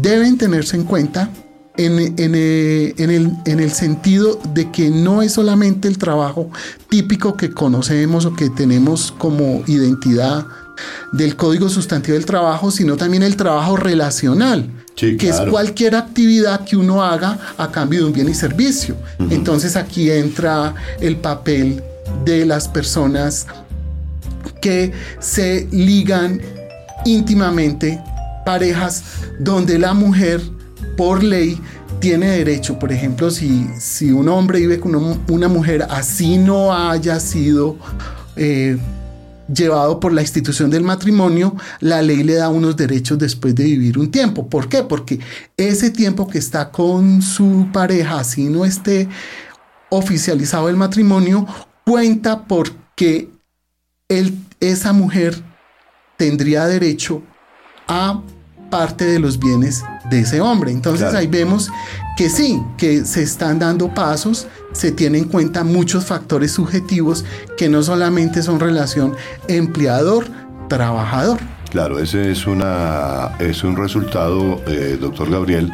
deben 0.00 0.38
tenerse 0.38 0.76
en 0.76 0.84
cuenta 0.84 1.30
en, 1.76 1.98
en, 2.18 2.34
el, 2.34 3.32
en, 3.44 3.60
el, 3.60 3.70
sentido 3.72 4.40
de 4.54 4.70
que 4.70 4.90
no 4.90 5.22
es 5.22 5.32
solamente 5.32 5.88
el 5.88 5.98
trabajo 5.98 6.50
típico 6.88 7.36
que 7.36 7.50
conocemos 7.50 8.24
o 8.24 8.34
que 8.34 8.50
tenemos 8.50 9.12
como 9.12 9.62
identidad 9.66 10.46
del 11.12 11.36
Código 11.36 11.68
Sustantivo 11.68 12.14
del 12.14 12.26
Trabajo, 12.26 12.70
sino 12.70 12.96
también 12.96 13.22
el 13.22 13.36
trabajo 13.36 13.76
relacional, 13.76 14.70
que 14.94 15.16
es 15.28 15.40
cualquier 15.50 15.94
actividad 15.94 16.64
que 16.64 16.76
uno 16.76 17.02
haga 17.02 17.38
a 17.56 17.70
cambio 17.70 18.00
de 18.00 18.06
un 18.06 18.12
bien 18.12 18.28
y 18.28 18.34
servicio. 18.34 18.96
Entonces 19.30 19.76
aquí 19.76 20.10
entra 20.10 20.74
el 21.00 21.16
papel 21.16 21.82
de 22.24 22.46
las 22.46 22.68
personas 22.68 23.46
que 24.60 24.92
se 25.18 25.68
ligan 25.70 26.40
íntimamente, 27.04 28.00
parejas 28.44 29.04
donde 29.38 29.78
la 29.78 29.94
mujer 29.94 30.40
por 30.96 31.22
ley 31.22 31.60
tiene 32.00 32.28
derecho, 32.28 32.78
por 32.78 32.92
ejemplo, 32.92 33.30
si, 33.30 33.68
si 33.78 34.10
un 34.10 34.28
hombre 34.28 34.60
vive 34.60 34.80
con 34.80 34.94
una, 34.94 35.48
mujer 35.48 35.86
así 35.88 36.38
no 36.38 36.74
haya 36.74 37.20
sido 37.20 37.76
eh, 38.36 38.76
llevado 39.52 40.00
por 40.00 40.12
la 40.12 40.22
institución 40.22 40.70
del 40.70 40.82
matrimonio, 40.82 41.54
la 41.80 42.02
ley 42.02 42.22
le 42.22 42.34
da 42.34 42.48
unos 42.48 42.76
derechos 42.76 43.18
después 43.18 43.54
de 43.54 43.64
vivir 43.64 43.98
un 43.98 44.10
tiempo. 44.10 44.48
¿Por 44.48 44.68
qué? 44.68 44.82
Porque 44.82 45.20
ese 45.56 45.90
tiempo 45.90 46.26
que 46.26 46.38
está 46.38 46.70
con 46.70 47.22
su 47.22 47.68
pareja, 47.72 48.20
así 48.20 48.44
no 48.44 48.64
esté 48.64 49.08
oficializado 49.88 50.68
el 50.68 50.76
matrimonio, 50.76 51.46
cuenta 51.84 52.44
porque 52.44 53.30
esa 54.60 54.92
mujer 54.92 55.34
tendría 56.16 56.66
derecho 56.66 57.22
a 57.88 58.22
parte 58.70 59.04
de 59.04 59.18
los 59.18 59.38
bienes 59.38 59.84
de 60.10 60.20
ese 60.20 60.40
hombre. 60.40 60.70
Entonces 60.70 61.14
ahí 61.14 61.26
vemos 61.26 61.70
que 62.16 62.30
sí, 62.30 62.62
que 62.76 63.04
se 63.04 63.22
están 63.22 63.58
dando 63.58 63.92
pasos, 63.92 64.46
se 64.72 64.92
tienen 64.92 65.24
en 65.24 65.28
cuenta 65.28 65.64
muchos 65.64 66.04
factores 66.04 66.52
subjetivos 66.52 67.24
que 67.56 67.68
no 67.68 67.82
solamente 67.82 68.42
son 68.42 68.60
relación 68.60 69.14
empleador-trabajador. 69.48 71.38
Claro, 71.70 71.98
ese 71.98 72.30
es, 72.30 72.46
una, 72.46 73.32
es 73.38 73.64
un 73.64 73.76
resultado, 73.76 74.62
eh, 74.66 74.96
doctor 75.00 75.30
Gabriel, 75.30 75.70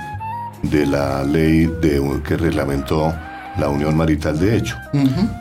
de 0.63 0.87
la 0.87 1.23
ley 1.25 1.67
de, 1.81 2.21
que 2.27 2.37
reglamentó 2.37 3.13
la 3.59 3.69
unión 3.69 3.97
marital 3.97 4.39
de 4.39 4.57
hecho. 4.57 4.77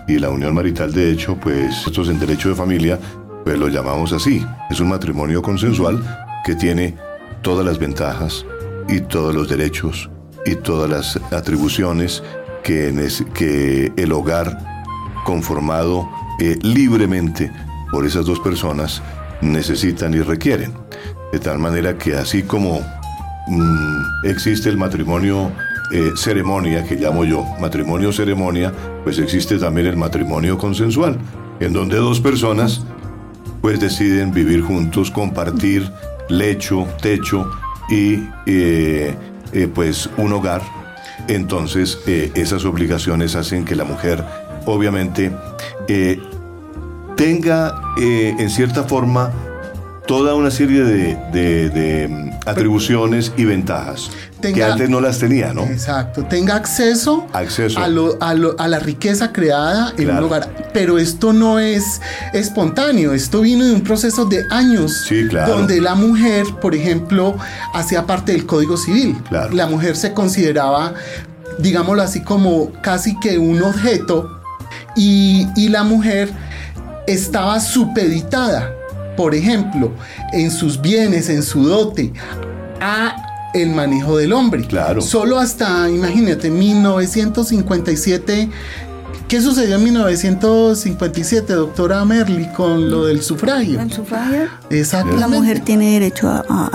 Y 0.07 0.19
la 0.19 0.29
unión 0.29 0.53
marital 0.53 0.91
de 0.91 1.11
hecho, 1.11 1.35
pues 1.35 1.67
nosotros 1.77 2.09
en 2.09 2.19
derecho 2.19 2.49
de 2.49 2.55
familia, 2.55 2.99
pues 3.43 3.57
lo 3.57 3.69
llamamos 3.69 4.13
así. 4.13 4.45
Es 4.69 4.79
un 4.79 4.89
matrimonio 4.89 5.41
consensual 5.41 6.03
que 6.43 6.55
tiene 6.55 6.95
todas 7.41 7.65
las 7.65 7.79
ventajas 7.79 8.45
y 8.87 9.01
todos 9.01 9.33
los 9.33 9.49
derechos 9.49 10.09
y 10.45 10.55
todas 10.55 10.89
las 10.89 11.17
atribuciones 11.31 12.23
que, 12.63 13.91
el 13.97 14.11
hogar 14.11 14.57
conformado 15.25 16.07
eh, 16.39 16.57
libremente 16.61 17.51
por 17.91 18.05
esas 18.05 18.25
dos 18.25 18.39
personas 18.39 19.01
necesitan 19.41 20.13
y 20.13 20.21
requieren. 20.21 20.73
De 21.31 21.39
tal 21.39 21.59
manera 21.59 21.97
que 21.97 22.15
así 22.15 22.43
como 22.43 22.81
mm, 23.47 24.25
existe 24.25 24.69
el 24.69 24.77
matrimonio 24.77 25.51
eh, 25.91 26.11
ceremonia, 26.15 26.85
que 26.85 26.95
llamo 26.95 27.25
yo 27.25 27.43
matrimonio 27.59 28.13
ceremonia, 28.13 28.71
pues 29.03 29.19
existe 29.19 29.57
también 29.57 29.87
el 29.87 29.97
matrimonio 29.97 30.57
consensual, 30.57 31.17
en 31.59 31.73
donde 31.73 31.97
dos 31.97 32.19
personas 32.19 32.81
pues 33.61 33.79
deciden 33.79 34.31
vivir 34.31 34.61
juntos, 34.61 35.11
compartir 35.11 35.91
lecho, 36.31 36.87
techo 37.01 37.49
y 37.89 38.27
eh, 38.45 39.15
eh, 39.53 39.67
pues 39.73 40.09
un 40.17 40.33
hogar. 40.33 40.61
Entonces 41.27 41.99
eh, 42.07 42.31
esas 42.35 42.65
obligaciones 42.65 43.35
hacen 43.35 43.65
que 43.65 43.75
la 43.75 43.83
mujer 43.83 44.23
obviamente 44.65 45.31
tenga 47.15 47.75
en 47.97 48.49
cierta 48.49 48.83
forma 48.83 49.31
toda 50.11 50.35
una 50.35 50.51
serie 50.51 50.83
de, 50.83 52.07
mm, 52.09 52.31
atribuciones 52.45 53.31
y 53.37 53.45
ventajas 53.45 54.09
que 54.41 54.61
antes 54.61 54.89
no 54.89 54.99
las 54.99 55.19
tenía, 55.19 55.53
¿no? 55.53 55.63
Exacto, 55.63 56.25
tenga 56.25 56.55
acceso, 56.55 57.27
acceso. 57.31 57.79
A, 57.79 58.67
la 58.67 58.79
riqueza 58.79 59.31
creada 59.31 59.93
en 59.97 60.09
un 60.09 60.19
lugar. 60.19 60.53
Pero 60.73 60.97
esto 60.97 61.31
no 61.31 61.59
es 61.59 62.01
espontáneo, 62.33 63.13
esto 63.13 63.39
vino 63.39 63.63
de 63.63 63.71
un 63.71 63.83
proceso 63.83 64.25
de 64.25 64.43
años, 64.49 65.05
sí, 65.07 65.27
claro. 65.29 65.53
donde 65.53 65.79
la 65.79 65.95
mujer, 65.95 66.45
por 66.61 66.75
ejemplo, 66.75 67.37
hacía 67.73 68.05
parte 68.05 68.33
del 68.33 68.45
Código 68.45 68.75
Civil. 68.75 69.15
Claro. 69.29 69.55
La 69.55 69.67
mujer 69.67 69.95
se 69.95 70.11
consideraba, 70.11 70.93
digámoslo 71.57 72.01
así, 72.01 72.19
como 72.19 72.73
casi 72.81 73.17
que 73.21 73.37
un 73.37 73.63
objeto 73.63 74.41
y, 74.97 75.47
y 75.55 75.69
la 75.69 75.83
mujer 75.83 76.29
estaba 77.07 77.61
supeditada 77.61 78.75
por 79.15 79.35
ejemplo, 79.35 79.91
en 80.33 80.51
sus 80.51 80.81
bienes, 80.81 81.29
en 81.29 81.43
su 81.43 81.63
dote, 81.63 82.11
a 82.79 83.51
el 83.53 83.71
manejo 83.71 84.17
del 84.17 84.33
hombre. 84.33 84.65
Claro. 84.65 85.01
Solo 85.01 85.37
hasta, 85.37 85.89
imagínate, 85.89 86.49
1957 86.49 88.49
¿Qué 89.31 89.39
sucedió 89.39 89.77
en 89.77 89.85
1957, 89.85 91.53
doctora 91.53 92.03
Merly, 92.03 92.51
con 92.51 92.89
lo 92.89 93.05
del 93.05 93.21
sufragio? 93.21 93.79
El 93.79 93.89
sufragio. 93.89 94.49
Exacto. 94.69 95.15
La 95.15 95.29
mujer 95.29 95.61
tiene 95.61 95.93
derecho 95.93 96.27
a, 96.29 96.69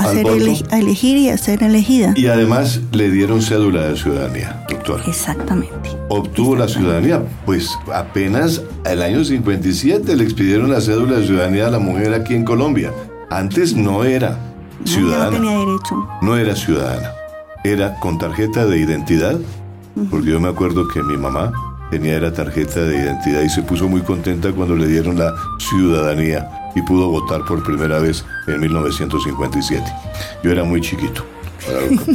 elegir 0.72 1.18
y 1.18 1.28
a 1.28 1.36
ser 1.36 1.62
elegida. 1.62 2.14
Y 2.16 2.28
además 2.28 2.80
le 2.92 3.10
dieron 3.10 3.42
cédula 3.42 3.88
de 3.88 3.96
ciudadanía, 3.98 4.64
doctora. 4.70 5.04
Exactamente. 5.06 5.90
Obtuvo 6.08 6.56
la 6.56 6.66
ciudadanía, 6.66 7.22
pues 7.44 7.76
apenas 7.92 8.62
el 8.86 9.02
año 9.02 9.22
57 9.22 10.16
le 10.16 10.24
expidieron 10.24 10.70
la 10.70 10.80
cédula 10.80 11.18
de 11.18 11.26
ciudadanía 11.26 11.66
a 11.66 11.70
la 11.70 11.78
mujer 11.78 12.14
aquí 12.14 12.34
en 12.34 12.44
Colombia. 12.44 12.90
Antes 13.28 13.74
no 13.74 14.02
era 14.02 14.38
ciudadana. 14.84 15.30
No, 15.32 15.36
tenía 15.36 15.58
derecho. 15.58 16.08
No 16.22 16.36
era 16.38 16.56
ciudadana. 16.56 17.12
Era 17.64 18.00
con 18.00 18.18
tarjeta 18.18 18.64
de 18.64 18.78
identidad, 18.78 19.38
porque 20.10 20.30
yo 20.30 20.40
me 20.40 20.48
acuerdo 20.48 20.88
que 20.88 21.02
mi 21.02 21.18
mamá 21.18 21.52
tenía 21.90 22.20
la 22.20 22.32
tarjeta 22.32 22.80
de 22.80 22.96
identidad 22.96 23.42
y 23.42 23.48
se 23.48 23.62
puso 23.62 23.88
muy 23.88 24.00
contenta 24.02 24.52
cuando 24.52 24.76
le 24.76 24.86
dieron 24.86 25.18
la 25.18 25.34
ciudadanía 25.58 26.48
y 26.74 26.82
pudo 26.82 27.08
votar 27.08 27.42
por 27.44 27.62
primera 27.62 27.98
vez 27.98 28.24
en 28.46 28.60
1957. 28.60 29.82
Yo 30.42 30.50
era 30.50 30.64
muy 30.64 30.80
chiquito. 30.80 31.24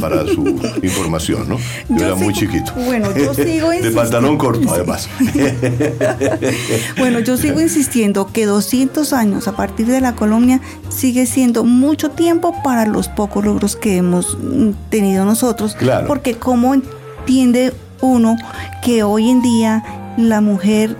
para 0.00 0.26
su 0.26 0.44
información, 0.82 1.48
¿no? 1.48 1.58
Yo, 1.88 1.96
Yo 1.96 2.06
era 2.06 2.14
muy 2.14 2.32
chiquito. 2.32 2.72
bueno, 2.74 3.14
yo 3.14 3.34
sigo 3.34 3.70
De 3.82 3.90
pantalón 3.90 4.38
corto, 4.38 4.72
además. 4.72 5.08
Bueno, 6.98 7.18
yo 7.20 7.36
sigo 7.36 7.60
insistiendo 7.60 8.28
que 8.32 8.46
200 8.46 9.12
años 9.12 9.48
a 9.48 9.56
partir 9.56 9.86
de 9.86 10.00
la 10.00 10.14
colonia 10.14 10.60
sigue 10.88 11.26
siendo 11.26 11.64
mucho 11.64 12.10
tiempo 12.10 12.54
para 12.62 12.86
los 12.86 13.08
pocos 13.08 13.44
logros 13.44 13.76
que 13.76 13.96
hemos 13.96 14.38
mm, 14.40 14.70
tenido 14.90 15.24
nosotros. 15.24 15.74
Claro. 15.74 16.06
Porque 16.06 16.34
cómo 16.34 16.74
entiende 16.74 17.72
uno 18.02 18.36
que 18.84 19.02
hoy 19.02 19.30
en 19.30 19.40
día 19.40 19.82
la 20.18 20.40
mujer 20.42 20.96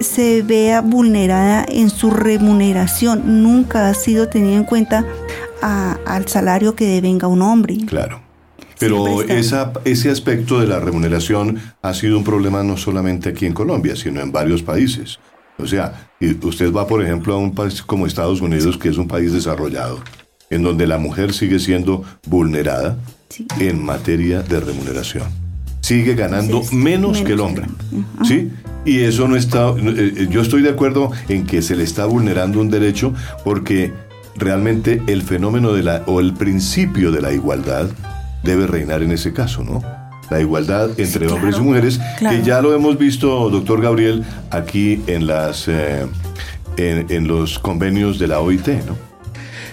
se 0.00 0.42
vea 0.42 0.80
vulnerada 0.80 1.64
en 1.68 1.90
su 1.90 2.10
remuneración. 2.10 3.42
Nunca 3.42 3.88
ha 3.88 3.94
sido 3.94 4.28
tenido 4.28 4.56
en 4.56 4.64
cuenta 4.64 5.04
a- 5.60 5.98
al 6.06 6.26
salario 6.28 6.74
que 6.74 6.86
devenga 6.86 7.28
un 7.28 7.42
hombre. 7.42 7.76
Claro. 7.86 8.20
Pero 8.78 9.22
esa, 9.22 9.72
ese 9.84 10.10
aspecto 10.10 10.58
de 10.58 10.66
la 10.66 10.80
remuneración 10.80 11.60
ha 11.82 11.94
sido 11.94 12.18
un 12.18 12.24
problema 12.24 12.64
no 12.64 12.76
solamente 12.76 13.28
aquí 13.28 13.46
en 13.46 13.52
Colombia, 13.52 13.94
sino 13.94 14.20
en 14.20 14.32
varios 14.32 14.62
países. 14.62 15.20
O 15.58 15.66
sea, 15.68 16.08
usted 16.42 16.72
va, 16.72 16.88
por 16.88 17.00
ejemplo, 17.00 17.34
a 17.34 17.36
un 17.36 17.54
país 17.54 17.80
como 17.82 18.06
Estados 18.06 18.40
Unidos, 18.40 18.76
que 18.78 18.88
es 18.88 18.96
un 18.98 19.06
país 19.06 19.32
desarrollado, 19.32 20.00
en 20.50 20.64
donde 20.64 20.88
la 20.88 20.98
mujer 20.98 21.32
sigue 21.32 21.60
siendo 21.60 22.02
vulnerada 22.26 22.96
Sí. 23.28 23.46
en 23.60 23.84
materia 23.84 24.42
de 24.42 24.58
remuneración. 24.58 25.41
Sigue 25.82 26.14
ganando 26.14 26.60
menos, 26.60 26.72
menos 26.72 27.20
que 27.22 27.32
el 27.32 27.40
hombre. 27.40 27.66
¿Sí? 28.24 28.50
Y 28.84 29.00
eso 29.00 29.28
no 29.28 29.36
está. 29.36 29.70
eh, 29.70 30.14
eh, 30.16 30.28
Yo 30.30 30.40
estoy 30.40 30.62
de 30.62 30.70
acuerdo 30.70 31.10
en 31.28 31.44
que 31.46 31.60
se 31.60 31.76
le 31.76 31.84
está 31.84 32.06
vulnerando 32.06 32.60
un 32.60 32.70
derecho 32.70 33.12
porque 33.44 33.92
realmente 34.36 35.02
el 35.06 35.22
fenómeno 35.22 35.72
de 35.72 35.82
la. 35.82 36.02
o 36.06 36.20
el 36.20 36.32
principio 36.34 37.10
de 37.12 37.20
la 37.20 37.32
igualdad 37.32 37.88
debe 38.42 38.66
reinar 38.66 39.02
en 39.02 39.12
ese 39.12 39.32
caso, 39.32 39.62
¿no? 39.62 39.82
La 40.30 40.40
igualdad 40.40 40.88
entre 40.98 41.26
claro, 41.26 41.34
hombres 41.34 41.56
y 41.58 41.60
mujeres, 41.60 42.00
claro. 42.18 42.36
que 42.38 42.42
ya 42.42 42.62
lo 42.62 42.74
hemos 42.74 42.96
visto, 42.98 43.50
doctor 43.50 43.82
Gabriel, 43.82 44.24
aquí 44.50 45.02
en 45.06 45.26
las. 45.26 45.68
eh, 45.68 46.06
en, 46.78 47.06
en 47.10 47.28
los 47.28 47.58
convenios 47.58 48.18
de 48.18 48.28
la 48.28 48.40
OIT, 48.40 48.68
¿no? 48.86 48.96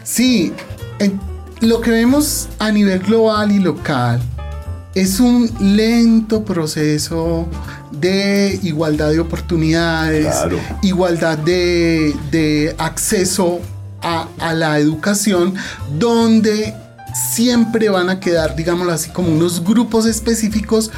Sí, 0.04 0.52
en- 1.00 1.17
lo 1.62 1.80
que 1.82 1.91
vemos 1.91 2.50
a 2.60 2.72
nivel 2.72 3.00
global 3.00 3.52
y 3.52 3.60
local 3.60 4.19
es 5.02 5.20
un 5.20 5.50
lento 5.60 6.44
proceso 6.44 7.48
de 7.92 8.60
igualdad 8.64 9.10
de 9.12 9.20
oportunidades, 9.20 10.26
Claro. 10.26 10.60
igualdad 10.82 11.38
de, 11.38 12.16
de 12.32 12.76
acceso 12.78 13.60
a, 14.02 14.28
a 14.40 14.54
la 14.54 14.80
educación, 14.80 15.54
donde 15.98 16.74
siempre 17.34 17.90
van 17.90 18.10
a 18.10 18.20
quedar, 18.20 18.56
digámoslo 18.56 18.92
así, 18.94 19.10
como 19.10 19.30
unos 19.30 19.64
grupos 19.64 20.06
específicos 20.06 20.92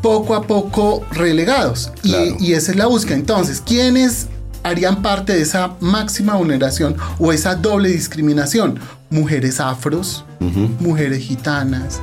poco 0.00 0.34
a 0.34 0.42
poco 0.46 1.04
relegados. 1.12 1.92
Claro. 2.02 2.36
Y, 2.40 2.52
esa 2.54 2.72
es 2.72 2.76
la 2.76 2.86
búsqueda. 2.86 3.16
Entonces, 3.16 3.62
¿quiénes 3.64 4.26
harían 4.64 5.02
parte 5.02 5.32
de 5.34 5.42
esa 5.42 5.72
máxima 5.80 6.34
vulneración 6.34 6.96
o 7.18 7.32
esa 7.32 7.54
doble 7.54 7.88
discriminación? 7.90 8.78
Mujeres 9.10 9.60
afros, 9.60 10.24
mujeres 10.80 11.18
gitanas, 11.22 12.00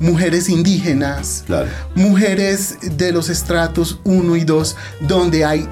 mujeres 0.00 0.48
indígenas, 0.48 1.44
Claro. 1.46 1.68
mujeres 1.94 2.76
de 2.96 3.12
los 3.12 3.28
estratos 3.28 4.00
1 4.04 4.36
y 4.36 4.44
2, 4.44 4.76
donde 5.00 5.44
hay 5.44 5.68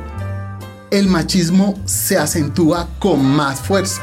el 0.90 1.08
machismo 1.08 1.78
se 1.86 2.18
acentúa 2.18 2.86
con 2.98 3.24
más 3.24 3.60
fuerza. 3.60 4.02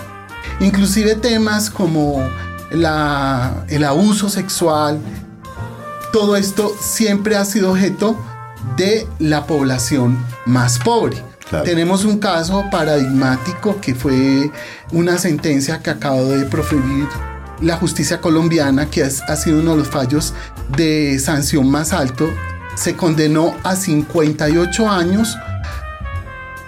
Inclusive 0.59 1.15
temas 1.15 1.69
como 1.69 2.19
la- 2.71 3.63
el 3.69 3.83
abuso 3.83 4.29
sexual, 4.29 4.99
todo 6.11 6.35
esto 6.35 6.75
siempre 6.81 7.35
ha 7.37 7.45
sido 7.45 7.71
objeto 7.71 8.19
de 8.75 9.07
la 9.19 9.45
población 9.45 10.17
más 10.45 10.79
pobre. 10.79 11.23
Claro. 11.49 11.63
Tenemos 11.65 12.05
un 12.05 12.19
caso 12.19 12.65
paradigmático 12.71 13.79
que 13.81 13.95
fue 13.95 14.51
una 14.91 15.17
sentencia 15.17 15.79
que 15.79 15.89
acabó 15.91 16.25
de 16.25 16.45
proferir 16.45 17.07
la 17.61 17.75
justicia 17.77 18.21
colombiana, 18.21 18.89
que 18.89 19.01
es- 19.01 19.21
ha 19.27 19.35
sido 19.35 19.59
uno 19.59 19.71
de 19.71 19.77
los 19.77 19.87
fallos 19.87 20.33
de 20.75 21.19
sanción 21.19 21.69
más 21.69 21.93
alto. 21.93 22.29
Se 22.75 22.95
condenó 22.95 23.55
a 23.63 23.75
58 23.75 24.89
años 24.89 25.35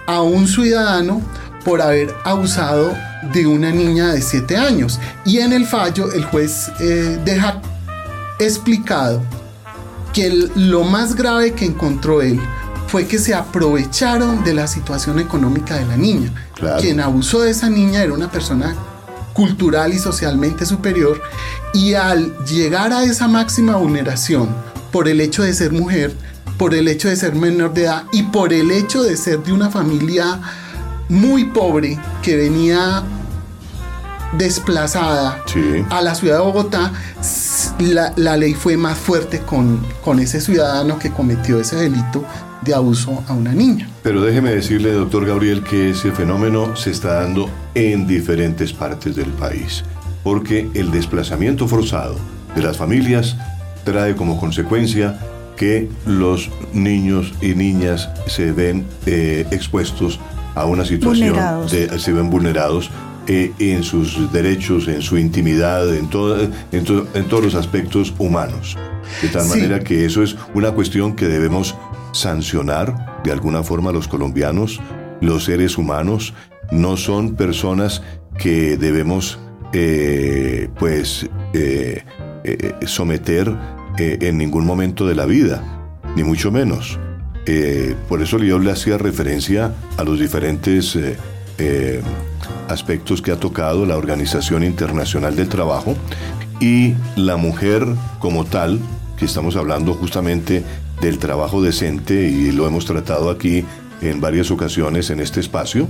a 0.07 0.21
un 0.21 0.47
ciudadano 0.47 1.21
por 1.63 1.81
haber 1.81 2.13
abusado 2.25 2.93
de 3.33 3.45
una 3.47 3.71
niña 3.71 4.11
de 4.13 4.21
7 4.21 4.57
años. 4.57 4.99
Y 5.25 5.39
en 5.39 5.53
el 5.53 5.65
fallo 5.65 6.11
el 6.11 6.25
juez 6.25 6.71
eh, 6.79 7.19
deja 7.23 7.61
explicado 8.39 9.21
que 10.13 10.27
el- 10.27 10.51
lo 10.55 10.83
más 10.83 11.15
grave 11.15 11.53
que 11.53 11.65
encontró 11.65 12.21
él 12.21 12.39
fue 12.87 13.05
que 13.07 13.19
se 13.19 13.33
aprovecharon 13.33 14.43
de 14.43 14.53
la 14.53 14.67
situación 14.67 15.19
económica 15.19 15.75
de 15.77 15.85
la 15.85 15.95
niña. 15.95 16.33
Claro. 16.55 16.81
Quien 16.81 16.99
abusó 16.99 17.41
de 17.41 17.51
esa 17.51 17.69
niña 17.69 18.01
era 18.03 18.11
una 18.13 18.29
persona 18.29 18.75
cultural 19.33 19.93
y 19.93 19.99
socialmente 19.99 20.65
superior 20.65 21.21
y 21.73 21.93
al 21.93 22.37
llegar 22.45 22.93
a 22.93 23.03
esa 23.03 23.27
máxima 23.27 23.75
vulneración 23.75 24.49
por 24.91 25.07
el 25.07 25.21
hecho 25.21 25.43
de 25.43 25.53
ser 25.53 25.71
mujer, 25.71 26.13
por 26.57 26.73
el 26.73 26.87
hecho 26.87 27.07
de 27.07 27.15
ser 27.15 27.35
menor 27.35 27.73
de 27.73 27.83
edad 27.83 28.03
y 28.11 28.23
por 28.23 28.53
el 28.53 28.71
hecho 28.71 29.03
de 29.03 29.15
ser 29.17 29.41
de 29.43 29.53
una 29.53 29.69
familia 29.69 30.39
muy 31.09 31.45
pobre 31.45 31.99
que 32.21 32.35
venía 32.35 33.03
desplazada 34.37 35.43
Sí. 35.45 35.83
a 35.89 36.01
la 36.01 36.15
ciudad 36.15 36.37
de 36.37 36.43
Bogotá, 36.43 36.91
la, 37.79 38.13
la 38.15 38.37
ley 38.37 38.53
fue 38.53 38.77
más 38.77 38.97
fuerte 38.97 39.39
con, 39.39 39.85
con 40.03 40.19
ese 40.19 40.39
ciudadano 40.41 40.97
que 40.99 41.11
cometió 41.11 41.59
ese 41.59 41.75
delito 41.75 42.23
de 42.61 42.73
abuso 42.73 43.23
a 43.27 43.33
una 43.33 43.53
niña. 43.53 43.89
Pero 44.03 44.21
déjeme 44.21 44.51
decirle, 44.51 44.91
doctor 44.93 45.25
Gabriel, 45.25 45.63
que 45.63 45.89
ese 45.91 46.11
fenómeno 46.11 46.75
se 46.75 46.91
está 46.91 47.21
dando 47.21 47.49
en 47.73 48.05
diferentes 48.07 48.71
partes 48.71 49.15
del 49.15 49.29
país, 49.31 49.83
porque 50.23 50.69
el 50.75 50.91
desplazamiento 50.91 51.67
forzado 51.67 52.15
de 52.55 52.61
las 52.61 52.77
familias 52.77 53.35
trae 53.83 54.15
como 54.15 54.39
consecuencia 54.39 55.19
que 55.57 55.89
los 56.05 56.49
niños 56.73 57.33
y 57.41 57.55
niñas 57.55 58.09
se 58.27 58.51
ven 58.51 58.85
eh, 59.05 59.45
expuestos 59.51 60.19
a 60.55 60.65
una 60.65 60.85
situación 60.85 61.29
Vulnerados. 61.29 61.71
de 61.71 61.99
se 61.99 62.11
ven 62.11 62.29
vulnerados 62.29 62.91
eh, 63.33 63.51
en 63.59 63.83
sus 63.83 64.31
derechos, 64.33 64.87
en 64.87 65.01
su 65.01 65.17
intimidad, 65.17 65.95
en, 65.95 66.07
todo- 66.09 66.37
en, 66.71 66.83
to- 66.83 67.07
en 67.13 67.23
todos 67.25 67.43
los 67.45 67.55
aspectos 67.55 68.13
humanos. 68.17 68.77
De 69.21 69.29
tal 69.29 69.43
Sí. 69.43 69.49
manera 69.49 69.79
que 69.79 70.05
eso 70.05 70.21
es 70.23 70.35
una 70.53 70.71
cuestión 70.71 71.15
que 71.15 71.27
debemos 71.27 71.75
sancionar 72.13 73.21
de 73.23 73.31
alguna 73.31 73.63
forma 73.63 73.91
los 73.91 74.07
colombianos. 74.07 74.79
Los 75.21 75.45
seres 75.45 75.77
humanos 75.77 76.33
no 76.71 76.97
son 76.97 77.35
personas 77.35 78.01
que 78.37 78.75
debemos 78.77 79.39
eh, 79.73 80.67
pues 80.77 81.29
eh, 81.53 82.03
someter 82.85 83.55
en 83.97 84.37
ningún 84.37 84.65
momento 84.65 85.05
de 85.07 85.15
la 85.15 85.25
vida, 85.25 85.63
ni 86.15 86.23
mucho 86.23 86.51
menos. 86.51 86.97
Por 88.09 88.21
eso 88.21 88.37
yo 88.39 88.57
le 88.59 88.71
hacía 88.71 88.97
referencia 88.97 89.73
a 89.97 90.03
los 90.03 90.19
diferentes 90.19 90.97
eh, 91.57 92.01
aspectos 92.67 93.21
que 93.21 93.31
ha 93.31 93.39
tocado 93.39 93.85
la 93.85 93.97
Organización 93.97 94.63
Internacional 94.63 95.35
del 95.35 95.49
Trabajo 95.49 95.95
y 96.59 96.93
la 97.15 97.37
mujer 97.37 97.85
como 98.19 98.45
tal, 98.45 98.79
que 99.17 99.25
estamos 99.25 99.55
hablando 99.55 99.93
justamente 99.93 100.63
del 101.01 101.17
trabajo 101.17 101.61
decente 101.61 102.29
y 102.29 102.51
lo 102.51 102.67
hemos 102.67 102.85
tratado 102.85 103.29
aquí 103.29 103.65
en 104.01 104.21
varias 104.21 104.51
ocasiones 104.51 105.09
en 105.09 105.19
este 105.19 105.39
espacio, 105.39 105.87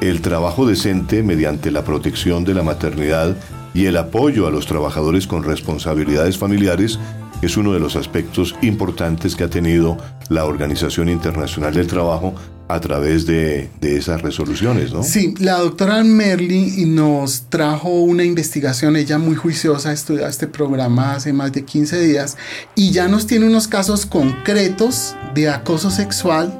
el 0.00 0.20
trabajo 0.20 0.66
decente 0.66 1.22
mediante 1.22 1.70
la 1.70 1.84
protección 1.84 2.44
de 2.44 2.54
la 2.54 2.62
maternidad 2.62 3.36
y 3.74 3.86
el 3.86 3.96
apoyo 3.96 4.46
a 4.46 4.50
los 4.50 4.66
trabajadores 4.66 5.26
con 5.26 5.42
responsabilidades 5.42 6.38
familiares 6.38 6.98
es 7.42 7.56
uno 7.56 7.72
de 7.72 7.80
los 7.80 7.96
aspectos 7.96 8.54
importantes 8.62 9.36
que 9.36 9.44
ha 9.44 9.50
tenido 9.50 9.96
la 10.28 10.44
Organización 10.44 11.08
Internacional 11.08 11.74
del 11.74 11.86
Trabajo 11.86 12.34
a 12.68 12.80
través 12.80 13.26
de, 13.26 13.68
de 13.80 13.96
esas 13.96 14.22
resoluciones, 14.22 14.92
¿no? 14.92 15.02
Sí, 15.02 15.34
la 15.38 15.58
doctora 15.58 16.02
Merly 16.02 16.84
nos 16.86 17.42
trajo 17.48 17.88
una 17.88 18.24
investigación, 18.24 18.96
ella 18.96 19.18
muy 19.18 19.36
juiciosa, 19.36 19.92
estudió 19.92 20.26
este 20.26 20.48
programa 20.48 21.14
hace 21.14 21.32
más 21.32 21.52
de 21.52 21.64
15 21.64 22.00
días 22.00 22.36
y 22.74 22.90
ya 22.90 23.06
nos 23.08 23.26
tiene 23.26 23.46
unos 23.46 23.68
casos 23.68 24.04
concretos 24.04 25.14
de 25.34 25.48
acoso 25.48 25.90
sexual 25.90 26.52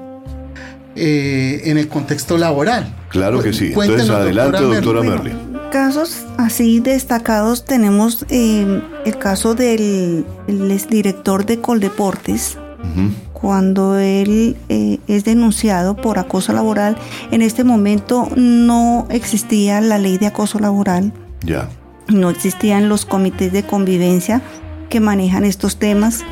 eh, 0.95 1.63
en 1.65 1.77
el 1.77 1.89
contexto 1.89 2.39
laboral. 2.39 2.95
Claro 3.11 3.43
que 3.43 3.53
sí. 3.53 3.73
Cuéntenos, 3.73 4.07
Entonces, 4.09 4.25
adelante, 4.39 4.63
doctora 4.63 5.03
Merly. 5.03 5.33
Casos 5.73 6.25
así 6.39 6.81
destacados 6.81 7.65
tenemos 7.65 8.25
eh, 8.31 8.81
el 9.05 9.19
caso 9.19 9.55
del 9.55 10.25
el 10.47 10.71
exdirector 10.71 11.45
de 11.45 11.61
Coldeportes, 11.61 12.57
Ujú. 12.81 13.11
Cuando 13.47 13.97
él 13.97 14.57
eh, 14.69 14.99
es 15.07 15.23
denunciado 15.23 15.95
por 15.95 16.19
acoso 16.19 16.53
laboral. 16.53 16.97
En 17.31 17.43
este 17.43 17.63
momento 17.63 18.29
no 18.35 19.07
existía 19.09 19.81
la 19.81 19.99
ley 19.99 20.19
de 20.19 20.27
acoso 20.27 20.59
laboral. 20.59 21.13
Ya. 21.45 21.69
no 22.09 22.29
existían 22.29 22.89
los 22.89 23.07
comités 23.07 23.53
de 23.53 23.63
convivencia 23.63 24.43
que 24.91 24.99
manejan 24.99 25.45
estos 25.45 25.77
temas. 25.77 26.25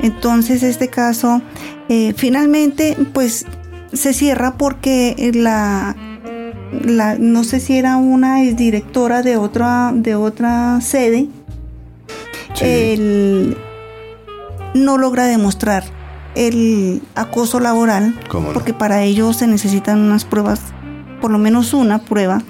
Entonces 0.00 0.62
este 0.62 0.86
caso 0.86 1.42
eh, 1.88 2.14
finalmente 2.16 2.96
pues 3.12 3.46
se 3.92 4.12
cierra 4.12 4.56
porque 4.56 5.32
la, 5.34 5.96
la, 6.84 7.16
no 7.18 7.42
sé 7.42 7.58
si 7.58 7.78
era 7.78 7.96
una 7.96 8.36
directora 8.42 9.22
de 9.22 9.36
otra, 9.36 9.90
de 9.92 10.14
otra 10.14 10.80
sede, 10.80 11.26
no 14.74 14.98
logra 14.98 15.24
demostrar 15.26 15.99
el 16.34 17.02
acoso 17.14 17.60
laboral, 17.60 18.18
porque 18.52 18.74
para 18.74 19.02
ello 19.02 19.32
se 19.32 19.46
necesitan 19.46 20.00
unas 20.00 20.24
pruebas, 20.24 20.60
por 21.20 21.30
lo 21.30 21.38
menos 21.38 21.72
una 21.74 22.00
prueba. 22.00 22.42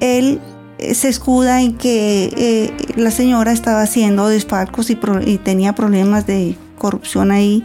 Él 0.00 0.40
eh, 0.78 0.94
se 0.94 1.08
escuda 1.08 1.60
en 1.60 1.76
que 1.76 2.32
eh, 2.36 2.72
la 2.96 3.10
señora 3.10 3.52
estaba 3.52 3.82
haciendo 3.82 4.28
desfalcos 4.28 4.90
y, 4.90 4.98
y 5.26 5.38
tenía 5.38 5.74
problemas 5.74 6.26
de 6.26 6.56
corrupción 6.78 7.30
ahí 7.30 7.64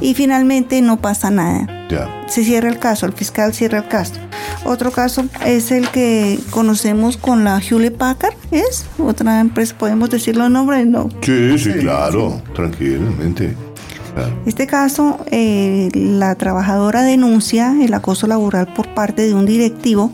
y 0.00 0.14
finalmente 0.14 0.80
no 0.82 1.00
pasa 1.00 1.30
nada. 1.30 1.66
Se 2.26 2.42
cierra 2.42 2.68
el 2.68 2.80
caso, 2.80 3.06
el 3.06 3.12
fiscal 3.12 3.54
cierra 3.54 3.78
el 3.78 3.88
caso. 3.88 4.14
Otro 4.64 4.90
caso 4.90 5.24
es 5.44 5.70
el 5.70 5.88
que 5.90 6.40
conocemos 6.50 7.16
con 7.16 7.44
la 7.44 7.60
Hewlett 7.60 7.96
Packard, 7.96 8.34
¿es? 8.50 8.86
Otra 8.98 9.40
empresa, 9.40 9.76
¿podemos 9.78 10.10
decirlo 10.10 10.46
el 10.46 10.52
nombre? 10.52 10.84
No. 10.84 11.08
Sí, 11.22 11.56
sí, 11.58 11.74
claro, 11.74 12.42
tranquilamente. 12.54 13.54
Este 14.46 14.66
caso, 14.66 15.18
eh, 15.30 15.90
la 15.94 16.34
trabajadora 16.36 17.02
denuncia 17.02 17.76
el 17.80 17.92
acoso 17.94 18.26
laboral 18.26 18.72
por 18.72 18.88
parte 18.94 19.26
de 19.26 19.34
un 19.34 19.46
directivo 19.46 20.10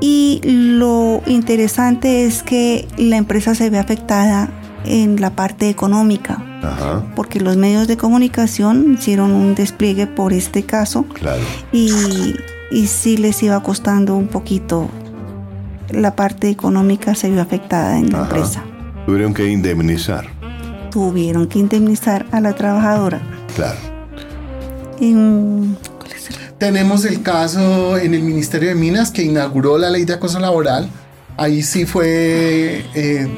y 0.00 0.40
lo 0.44 1.22
interesante 1.26 2.24
es 2.24 2.42
que 2.42 2.86
la 2.96 3.16
empresa 3.16 3.54
se 3.54 3.70
ve 3.70 3.78
afectada 3.78 4.48
en 4.84 5.20
la 5.20 5.30
parte 5.30 5.68
económica, 5.68 6.42
porque 7.16 7.40
los 7.40 7.56
medios 7.56 7.88
de 7.88 7.96
comunicación 7.96 8.94
hicieron 8.94 9.32
un 9.32 9.54
despliegue 9.54 10.06
por 10.06 10.32
este 10.32 10.62
caso 10.62 11.04
y, 11.72 11.92
y 12.70 12.86
sí 12.86 13.16
les 13.16 13.42
iba 13.42 13.60
costando 13.62 14.14
un 14.14 14.28
poquito, 14.28 14.88
la 15.90 16.14
parte 16.14 16.48
económica 16.48 17.14
se 17.14 17.30
vio 17.30 17.42
afectada 17.42 17.98
en 17.98 18.12
la 18.12 18.20
empresa. 18.20 18.62
Tuvieron 19.04 19.34
que 19.34 19.48
indemnizar. 19.48 20.37
Tuvieron 20.90 21.46
que 21.46 21.58
indemnizar 21.58 22.26
a 22.32 22.40
la 22.40 22.54
trabajadora. 22.54 23.20
Claro. 23.54 23.78
Tenemos 26.58 27.04
el 27.04 27.22
caso 27.22 27.98
en 27.98 28.14
el 28.14 28.22
Ministerio 28.22 28.68
de 28.70 28.74
Minas 28.74 29.10
que 29.10 29.22
inauguró 29.22 29.78
la 29.78 29.90
ley 29.90 30.04
de 30.04 30.14
acoso 30.14 30.40
laboral. 30.40 30.88
Ahí 31.36 31.62
sí 31.62 31.86
fue 31.86 32.84
eh, 32.94 33.28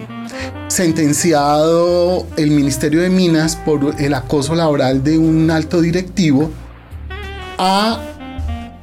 sentenciado 0.69 2.27
el 2.39 2.51
Ministerio 2.51 3.03
de 3.03 3.11
Minas 3.11 3.57
por 3.57 3.95
el 4.01 4.15
acoso 4.15 4.55
laboral 4.55 5.05
de 5.05 5.19
un 5.19 5.51
alto 5.51 5.83
directivo 5.83 6.51
a 7.59 8.01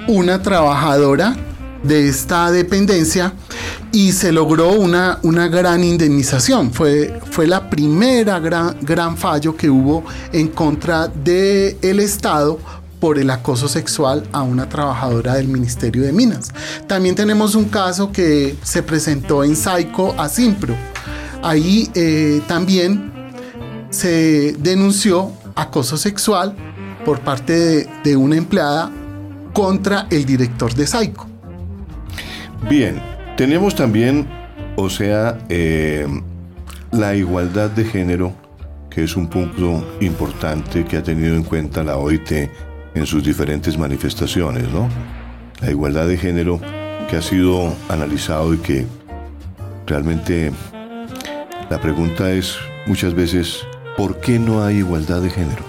una 0.07 0.41
trabajadora 0.43 1.35
de 1.83 2.07
esta 2.07 2.51
dependencia 2.51 3.33
y 3.91 4.11
se 4.11 4.31
logró 4.31 4.71
una, 4.71 5.19
una 5.23 5.47
gran 5.47 5.83
indemnización. 5.83 6.71
Fue, 6.71 7.19
fue 7.31 7.47
la 7.47 7.69
primera 7.69 8.39
gran, 8.39 8.77
gran 8.81 9.17
fallo 9.17 9.55
que 9.55 9.69
hubo 9.69 10.03
en 10.31 10.47
contra 10.49 11.07
del 11.07 11.77
el 11.81 11.99
Estado 11.99 12.59
por 12.99 13.19
el 13.19 13.29
acoso 13.29 13.67
sexual 13.67 14.27
a 14.31 14.41
una 14.41 14.67
trabajadora 14.67 15.35
del 15.35 15.47
Ministerio 15.47 16.03
de 16.03 16.11
Minas. 16.11 16.51
También 16.87 17.15
tenemos 17.15 17.53
un 17.53 17.65
caso 17.65 18.11
que 18.11 18.55
se 18.63 18.81
presentó 18.81 19.43
en 19.43 19.55
Saico 19.55 20.15
a 20.17 20.29
Simpro 20.29 20.75
Ahí 21.43 21.89
eh, 21.93 22.41
también 22.47 23.11
se 23.89 24.53
denunció 24.59 25.31
acoso 25.55 25.97
sexual 25.97 26.55
por 27.05 27.21
parte 27.21 27.87
de, 28.03 28.17
una 28.17 28.35
empleada 28.35 28.91
contra 29.53 30.07
el 30.09 30.25
director 30.25 30.73
de 30.73 30.87
Saico. 30.87 31.27
Bien, 32.63 33.01
tenemos 33.37 33.75
también, 33.75 34.27
o 34.75 34.89
sea, 34.89 35.37
eh, 35.47 36.05
la 36.91 37.15
igualdad 37.15 37.69
de 37.69 37.85
género, 37.85 38.33
que 38.89 39.03
es 39.03 39.15
un 39.15 39.27
punto 39.27 39.97
importante 40.01 40.83
que 40.83 40.97
ha 40.97 41.03
tenido 41.03 41.35
en 41.35 41.43
cuenta 41.43 41.83
la 41.83 41.97
OIT 41.97 42.49
en 42.93 43.05
sus 43.05 43.23
diferentes 43.23 43.77
manifestaciones, 43.77 44.69
¿no? 44.71 44.89
La 45.61 45.69
igualdad 45.69 46.07
de 46.07 46.17
género 46.17 46.59
que 47.09 47.15
ha 47.15 47.21
sido 47.21 47.73
analizado 47.89 48.53
y 48.53 48.57
que 48.57 48.85
realmente 49.85 50.51
la 51.69 51.79
pregunta 51.79 52.31
es 52.31 52.57
muchas 52.85 53.13
veces, 53.13 53.65
¿por 53.95 54.19
qué 54.19 54.39
no 54.39 54.63
hay 54.63 54.77
igualdad 54.77 55.21
de 55.21 55.29
género? 55.29 55.63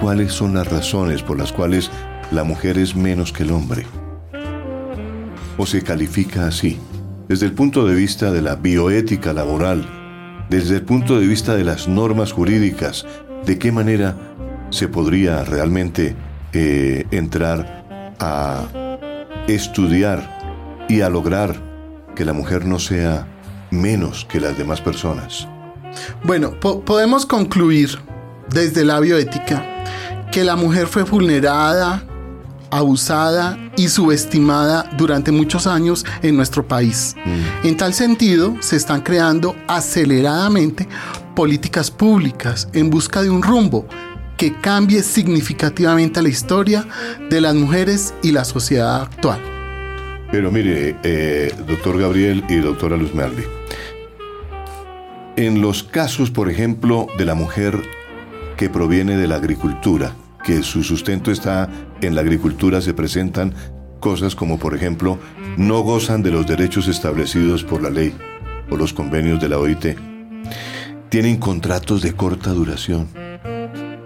¿Cuáles 0.00 0.32
son 0.32 0.54
las 0.54 0.66
razones 0.68 1.22
por 1.22 1.38
las 1.38 1.52
cuales 1.52 1.90
la 2.30 2.44
mujer 2.44 2.78
es 2.78 2.96
menos 2.96 3.32
que 3.32 3.42
el 3.42 3.52
hombre? 3.52 3.84
¿O 5.56 5.66
se 5.66 5.82
califica 5.82 6.46
así? 6.46 6.78
Desde 7.28 7.46
el 7.46 7.52
punto 7.52 7.86
de 7.86 7.94
vista 7.94 8.30
de 8.30 8.42
la 8.42 8.56
bioética 8.56 9.32
laboral, 9.32 9.86
desde 10.50 10.76
el 10.76 10.82
punto 10.82 11.18
de 11.18 11.26
vista 11.26 11.54
de 11.54 11.64
las 11.64 11.88
normas 11.88 12.32
jurídicas, 12.32 13.06
¿de 13.46 13.58
qué 13.58 13.72
manera 13.72 14.16
se 14.70 14.88
podría 14.88 15.44
realmente 15.44 16.16
eh, 16.52 17.06
entrar 17.10 18.14
a 18.18 18.66
estudiar 19.46 20.86
y 20.88 21.00
a 21.00 21.08
lograr 21.08 21.56
que 22.14 22.24
la 22.24 22.32
mujer 22.32 22.64
no 22.66 22.78
sea 22.78 23.26
menos 23.70 24.26
que 24.26 24.40
las 24.40 24.56
demás 24.56 24.80
personas. 24.80 25.48
Bueno, 26.24 26.58
podemos 26.60 27.26
concluir 27.26 27.98
desde 28.50 28.84
la 28.84 29.00
bioética 29.00 29.64
que 30.30 30.44
la 30.44 30.56
mujer 30.56 30.86
fue 30.86 31.02
vulnerada, 31.02 32.04
abusada 32.70 33.58
y 33.82 33.88
subestimada 33.88 34.88
durante 34.96 35.32
muchos 35.32 35.66
años 35.66 36.06
en 36.22 36.36
nuestro 36.36 36.66
país. 36.66 37.16
Mm. 37.24 37.66
En 37.66 37.76
tal 37.76 37.94
sentido, 37.94 38.56
se 38.60 38.76
están 38.76 39.00
creando 39.00 39.56
aceleradamente 39.66 40.86
políticas 41.34 41.90
públicas 41.90 42.68
en 42.74 42.90
busca 42.90 43.22
de 43.22 43.30
un 43.30 43.42
rumbo 43.42 43.86
que 44.36 44.54
cambie 44.54 45.02
significativamente 45.02 46.22
la 46.22 46.28
historia 46.28 46.86
de 47.28 47.40
las 47.40 47.56
mujeres 47.56 48.14
y 48.22 48.30
la 48.30 48.44
sociedad 48.44 49.02
actual. 49.02 49.40
Pero 50.30 50.52
mire, 50.52 50.96
eh, 51.02 51.52
doctor 51.66 51.98
Gabriel 51.98 52.44
y 52.48 52.56
doctora 52.56 52.96
Luz 52.96 53.12
Merli, 53.14 53.44
en 55.34 55.60
los 55.60 55.82
casos, 55.82 56.30
por 56.30 56.48
ejemplo, 56.48 57.08
de 57.18 57.24
la 57.24 57.34
mujer 57.34 57.82
que 58.56 58.70
proviene 58.70 59.16
de 59.16 59.26
la 59.26 59.36
agricultura, 59.36 60.14
que 60.44 60.62
su 60.62 60.84
sustento 60.84 61.32
está 61.32 61.68
en 62.02 62.14
la 62.14 62.20
agricultura, 62.20 62.80
se 62.80 62.94
presentan 62.94 63.54
cosas 64.00 64.34
como, 64.34 64.58
por 64.58 64.74
ejemplo, 64.74 65.18
no 65.56 65.80
gozan 65.80 66.22
de 66.22 66.30
los 66.30 66.46
derechos 66.46 66.88
establecidos 66.88 67.64
por 67.64 67.82
la 67.82 67.90
ley 67.90 68.14
o 68.70 68.76
los 68.76 68.92
convenios 68.92 69.40
de 69.40 69.48
la 69.48 69.58
OIT. 69.58 69.96
Tienen 71.08 71.38
contratos 71.38 72.02
de 72.02 72.12
corta 72.12 72.50
duración. 72.50 73.08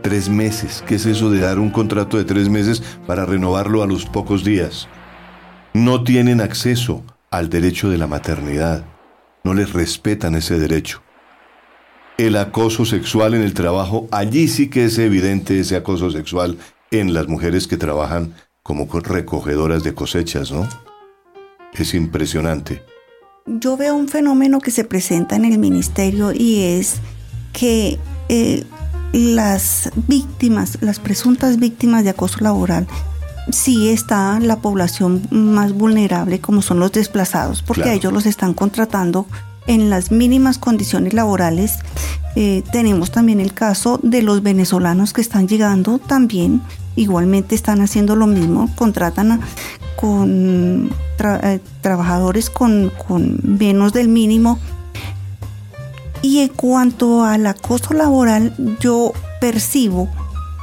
Tres 0.02 0.28
meses. 0.28 0.84
¿Qué 0.86 0.96
es 0.96 1.06
eso 1.06 1.30
de 1.30 1.40
dar 1.40 1.58
un 1.58 1.70
contrato 1.70 2.16
de 2.16 2.24
tres 2.24 2.48
meses 2.48 2.82
para 3.06 3.26
renovarlo 3.26 3.82
a 3.82 3.86
los 3.86 4.04
pocos 4.04 4.44
días? 4.44 4.88
No 5.72 6.04
tienen 6.04 6.40
acceso 6.40 7.02
al 7.30 7.48
derecho 7.48 7.90
de 7.90 7.98
la 7.98 8.06
maternidad. 8.06 8.84
No 9.42 9.54
les 9.54 9.72
respetan 9.72 10.34
ese 10.34 10.58
derecho 10.58 11.02
el 12.18 12.36
acoso 12.36 12.86
sexual 12.86 13.34
en 13.34 13.42
el 13.42 13.52
trabajo, 13.52 14.08
allí 14.10 14.48
sí 14.48 14.70
que 14.70 14.86
es 14.86 14.98
evidente 14.98 15.60
ese 15.60 15.76
acoso 15.76 16.10
sexual 16.10 16.56
en 16.90 17.14
las 17.14 17.28
mujeres 17.28 17.66
que 17.66 17.76
trabajan 17.76 18.34
como 18.62 18.86
recogedoras 18.86 19.84
de 19.84 19.94
cosechas, 19.94 20.50
¿no? 20.50 20.68
Es 21.72 21.94
impresionante. 21.94 22.82
Yo 23.46 23.76
veo 23.76 23.94
un 23.94 24.08
fenómeno 24.08 24.60
que 24.60 24.70
se 24.70 24.84
presenta 24.84 25.36
en 25.36 25.44
el 25.44 25.58
ministerio 25.58 26.32
y 26.32 26.62
es 26.62 26.96
que 27.52 27.98
eh, 28.28 28.64
las 29.12 29.90
víctimas, 30.08 30.78
las 30.80 30.98
presuntas 30.98 31.58
víctimas 31.58 32.02
de 32.02 32.10
acoso 32.10 32.38
laboral, 32.40 32.88
sí 33.50 33.88
está 33.88 34.40
la 34.40 34.56
población 34.56 35.22
más 35.30 35.72
vulnerable 35.72 36.40
como 36.40 36.62
son 36.62 36.80
los 36.80 36.92
desplazados, 36.92 37.62
porque 37.62 37.84
a 37.84 37.92
ellos 37.92 38.12
los 38.12 38.26
están 38.26 38.54
contratando 38.54 39.26
en 39.66 39.90
las 39.90 40.10
mínimas 40.10 40.58
condiciones 40.58 41.12
laborales. 41.14 41.78
Eh, 42.34 42.62
tenemos 42.70 43.10
también 43.10 43.40
el 43.40 43.54
caso 43.54 43.98
de 44.02 44.22
los 44.22 44.42
venezolanos 44.42 45.12
que 45.12 45.20
están 45.20 45.48
llegando 45.48 45.98
también, 45.98 46.60
igualmente 46.94 47.54
están 47.54 47.80
haciendo 47.80 48.14
lo 48.16 48.26
mismo, 48.26 48.70
contratan 48.76 49.40
con 49.96 50.90
eh, 51.18 51.60
trabajadores 51.80 52.50
con, 52.50 52.92
menos 53.42 53.92
del 53.92 54.08
mínimo. 54.08 54.58
Y 56.22 56.40
en 56.40 56.48
cuanto 56.48 57.24
al 57.24 57.46
acoso 57.46 57.94
laboral, 57.94 58.54
yo 58.80 59.12
percibo 59.40 60.08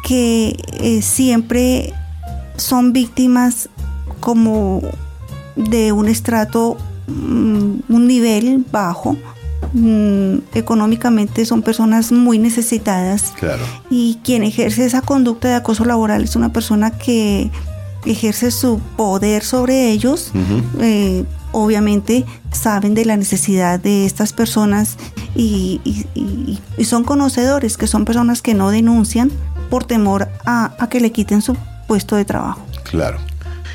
que 0.04 0.58
eh, 0.74 1.02
siempre 1.02 1.94
son 2.58 2.94
víctimas 2.94 3.70
como 4.20 4.82
de 5.56 5.92
un 5.92 6.08
estrato 6.08 6.78
un 7.90 8.08
nivel 8.08 8.66
bajo, 8.72 9.16
mm, 9.74 10.38
económicamente 10.54 11.46
son 11.46 11.62
personas 11.62 12.12
muy 12.12 12.40
necesitadas. 12.40 13.34
Claro. 13.40 13.64
Y 13.90 14.20
quien 14.24 14.44
ejerce 14.44 14.86
esa 14.86 15.02
conducta 15.02 15.48
de 15.48 15.56
acoso 15.56 15.86
laboral 15.86 16.24
es 16.24 16.36
una 16.36 16.52
persona 16.52 16.92
que 16.92 17.52
ejerce 18.06 18.52
su 18.52 18.80
poder 18.98 19.44
sobre 19.44 19.92
ellos. 19.92 20.32
Eh, 20.80 21.24
obviamente 21.52 22.26
saben 22.52 22.94
de 22.94 23.06
la 23.06 23.18
necesidad 23.18 23.80
de 23.80 24.06
estas 24.06 24.34
personas 24.34 24.98
y, 25.36 25.82
son 26.84 27.04
conocedores, 27.04 27.78
que 27.78 27.88
son 27.88 28.06
personas 28.06 28.42
que 28.42 28.54
no 28.54 28.70
denuncian 28.70 29.32
por 29.70 29.86
temor 29.86 30.30
a, 30.46 30.76
a 30.78 30.90
que 30.90 31.00
le 31.00 31.12
quiten 31.12 31.42
su 31.42 31.56
puesto 31.88 32.16
de 32.16 32.26
trabajo. 32.26 32.62
Claro. 32.84 33.20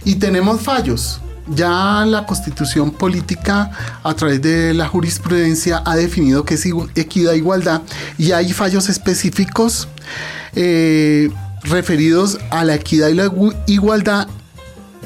Y 0.04 0.16
tenemos 0.16 0.60
fallos. 0.60 1.20
Ya 1.54 2.04
la 2.06 2.26
constitución 2.26 2.90
política 2.90 3.70
a 4.02 4.14
través 4.14 4.42
de 4.42 4.74
la 4.74 4.86
jurisprudencia 4.86 5.82
ha 5.84 5.96
definido 5.96 6.44
que 6.44 6.54
es 6.54 6.66
equidad 6.94 7.34
e 7.34 7.38
igualdad 7.38 7.82
y 8.18 8.32
hay 8.32 8.52
fallos 8.52 8.88
específicos 8.88 9.88
eh, 10.54 11.30
referidos 11.62 12.38
a 12.50 12.64
la 12.64 12.74
equidad 12.74 13.08
y 13.08 13.14
la 13.14 13.30
igualdad 13.66 14.28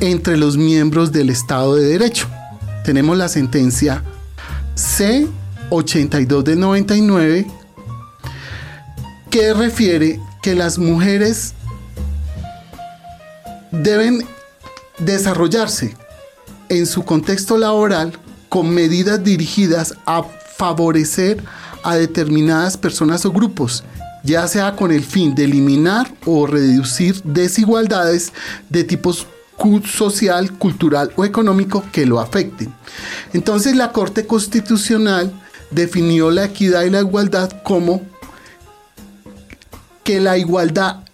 entre 0.00 0.36
los 0.36 0.56
miembros 0.56 1.12
del 1.12 1.30
Estado 1.30 1.76
de 1.76 1.84
Derecho. 1.84 2.28
Tenemos 2.84 3.16
la 3.16 3.28
sentencia 3.28 4.02
C82 4.76 6.42
del 6.42 6.58
99 6.58 7.46
que 9.30 9.54
refiere 9.54 10.20
que 10.42 10.54
las 10.54 10.78
mujeres 10.78 11.54
deben 13.70 14.26
desarrollarse 14.98 15.96
en 16.72 16.86
su 16.86 17.04
contexto 17.04 17.58
laboral 17.58 18.12
con 18.48 18.70
medidas 18.70 19.22
dirigidas 19.22 19.94
a 20.06 20.22
favorecer 20.56 21.42
a 21.82 21.96
determinadas 21.96 22.78
personas 22.78 23.26
o 23.26 23.32
grupos, 23.32 23.84
ya 24.24 24.48
sea 24.48 24.74
con 24.74 24.90
el 24.90 25.04
fin 25.04 25.34
de 25.34 25.44
eliminar 25.44 26.14
o 26.24 26.46
reducir 26.46 27.22
desigualdades 27.24 28.32
de 28.70 28.84
tipos 28.84 29.26
social, 29.84 30.50
cultural 30.58 31.12
o 31.16 31.24
económico 31.26 31.84
que 31.92 32.06
lo 32.06 32.18
afecten. 32.20 32.72
Entonces 33.34 33.76
la 33.76 33.92
Corte 33.92 34.26
Constitucional 34.26 35.30
definió 35.70 36.30
la 36.30 36.46
equidad 36.46 36.84
y 36.84 36.90
la 36.90 37.00
igualdad 37.00 37.52
como 37.62 38.00
que 40.04 40.20
la 40.20 40.38
igualdad 40.38 41.04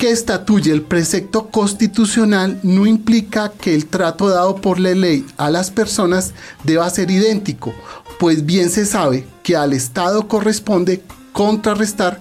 que 0.00 0.10
estatuye 0.10 0.72
el 0.72 0.80
precepto 0.80 1.48
constitucional 1.48 2.58
no 2.62 2.86
implica 2.86 3.52
que 3.52 3.74
el 3.74 3.84
trato 3.84 4.30
dado 4.30 4.56
por 4.56 4.80
la 4.80 4.94
ley 4.94 5.26
a 5.36 5.50
las 5.50 5.70
personas 5.70 6.32
deba 6.64 6.88
ser 6.88 7.10
idéntico, 7.10 7.74
pues 8.18 8.46
bien 8.46 8.70
se 8.70 8.86
sabe 8.86 9.26
que 9.42 9.56
al 9.56 9.74
Estado 9.74 10.26
corresponde 10.26 11.02
contrarrestar 11.34 12.18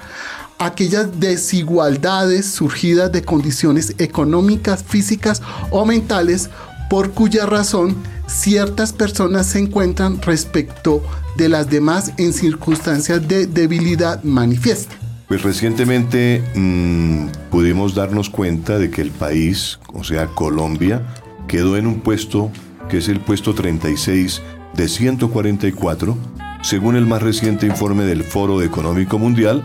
aquellas 0.58 1.22
desigualdades 1.22 2.48
surgidas 2.48 3.14
de 3.14 3.24
condiciones 3.24 3.96
económicas, 3.98 4.84
físicas 4.84 5.42
o 5.72 5.86
mentales 5.86 6.50
por 6.90 7.12
cuya 7.12 7.46
razón 7.46 7.96
ciertas 8.28 8.92
personas 8.92 9.48
se 9.48 9.60
encuentran 9.60 10.22
respecto 10.22 11.02
de 11.38 11.48
las 11.48 11.70
demás 11.70 12.12
en 12.18 12.34
circunstancias 12.34 13.26
de 13.26 13.48
debilidad 13.48 14.22
manifiesta. 14.24 14.98
Pues 15.30 15.44
recientemente 15.44 16.42
mm, 16.56 17.28
pudimos 17.52 17.94
darnos 17.94 18.32
cuenta 18.32 18.80
de 18.80 18.90
que 18.90 19.04
el 19.04 19.12
país, 19.12 19.80
o 19.94 20.04
sea, 20.04 20.26
Colombia, 20.26 21.06
quedó 21.48 21.78
en 21.78 21.86
un 21.86 22.00
puesto 22.00 22.52
que 22.90 22.98
es 22.98 23.10
el 23.10 23.20
puesto 23.20 23.54
36 23.54 24.42
de 24.74 24.88
144, 24.88 26.18
según 26.64 26.96
el 26.96 27.06
más 27.06 27.22
reciente 27.22 27.68
informe 27.68 28.06
del 28.06 28.24
Foro 28.24 28.64
Económico 28.64 29.20
Mundial, 29.20 29.64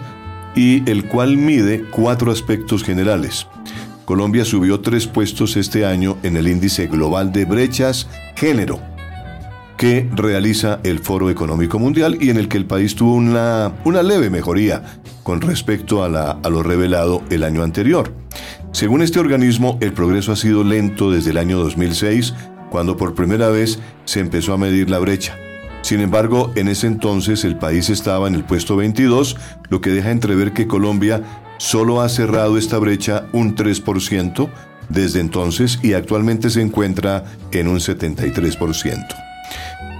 y 0.55 0.89
el 0.89 1.09
cual 1.09 1.39
mide 1.39 1.83
cuatro 1.91 2.31
aspectos 2.31 2.85
generales. 2.85 3.47
Colombia 4.05 4.45
subió 4.45 4.81
tres 4.81 5.07
puestos 5.07 5.57
este 5.57 5.87
año 5.87 6.19
en 6.23 6.37
el 6.37 6.47
índice 6.47 6.89
global 6.89 7.33
de 7.33 7.47
brechas 7.47 8.07
género 8.37 8.94
que 9.77 10.09
realiza 10.15 10.81
el 10.85 11.01
Foro 11.01 11.31
Económico 11.31 11.79
Mundial 11.79 12.19
y 12.21 12.31
en 12.31 12.37
el 12.37 12.49
que 12.49 12.57
el 12.57 12.67
país 12.67 12.95
tuvo 12.95 13.15
una, 13.15 13.73
una 13.85 14.03
leve 14.03 14.31
mejoría 14.31 14.83
con 15.23 15.41
respecto 15.41 16.05
a, 16.05 16.09
la, 16.09 16.31
a 16.31 16.49
lo 16.49 16.63
revelado 16.63 17.23
el 17.31 17.43
año 17.43 17.63
anterior. 17.63 18.13
Según 18.73 19.03
este 19.03 19.21
organismo, 19.21 19.79
el 19.81 19.93
progreso 19.93 20.33
ha 20.33 20.37
sido 20.37 20.65
lento 20.65 21.11
desde 21.11 21.31
el 21.31 21.39
año 21.39 21.59
2006, 21.59 22.35
cuando 22.71 22.97
por 22.97 23.15
primera 23.15 23.49
vez 23.49 23.79
se 24.05 24.21
empezó 24.21 24.53
a 24.53 24.59
medir 24.59 24.91
la 24.91 24.99
brecha. 24.99 25.37
Sin 25.83 26.01
embargo, 26.01 26.51
en 26.57 26.69
ese 26.69 26.87
entonces 26.87 27.45
el 27.45 27.57
país 27.57 27.91
estaba 27.91 28.27
en 28.27 28.35
el 28.35 28.45
puesto 28.45 28.75
22, 28.75 29.37
lo 29.69 29.81
que 29.81 29.91
deja 29.91 30.11
entrever 30.11 30.53
que 30.53 30.67
Colombia 30.67 31.23
solo 31.59 32.01
ha 32.01 32.09
cerrado 32.09 32.57
esta 32.57 32.79
brecha 32.79 33.27
un 33.33 33.55
3% 33.55 34.49
desde 34.89 35.21
entonces 35.21 35.79
y 35.83 35.93
actualmente 35.93 36.51
se 36.51 36.63
encuentra 36.63 37.25
en 37.53 37.69
un 37.69 37.79
73%. 37.79 39.24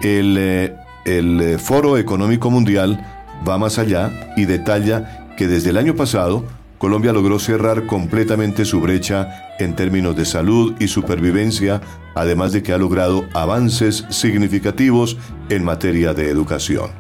El, 0.05 0.37
eh, 0.39 0.77
eh, 1.07 1.57
Foro 1.59 1.97
Económico 1.97 2.51
Mundial 2.51 3.03
va 3.49 3.57
más 3.57 3.79
allá 3.79 4.35
y 4.37 4.45
detalla 4.45 5.27
que 5.39 5.49
desde 5.49 5.71
el 5.71 5.79
año 5.79 5.97
pasado 5.97 6.45
Colombia 6.77 7.15
logró 7.15 7.39
cerrar 7.39 7.87
completamente 7.87 8.67
su 8.67 8.83
brecha 8.83 9.55
en 9.59 9.75
términos 9.75 10.15
de 10.15 10.27
salud 10.27 10.75
y 10.79 10.89
supervivencia, 10.89 11.81
además 12.15 12.53
de 12.53 12.63
que 12.63 12.75
ha 12.75 12.79
logrado 12.79 13.25
avances 13.33 14.05
significativos 14.11 15.17
en 15.49 15.65
materia 15.65 16.13
de 16.13 16.29
educación. 16.29 16.91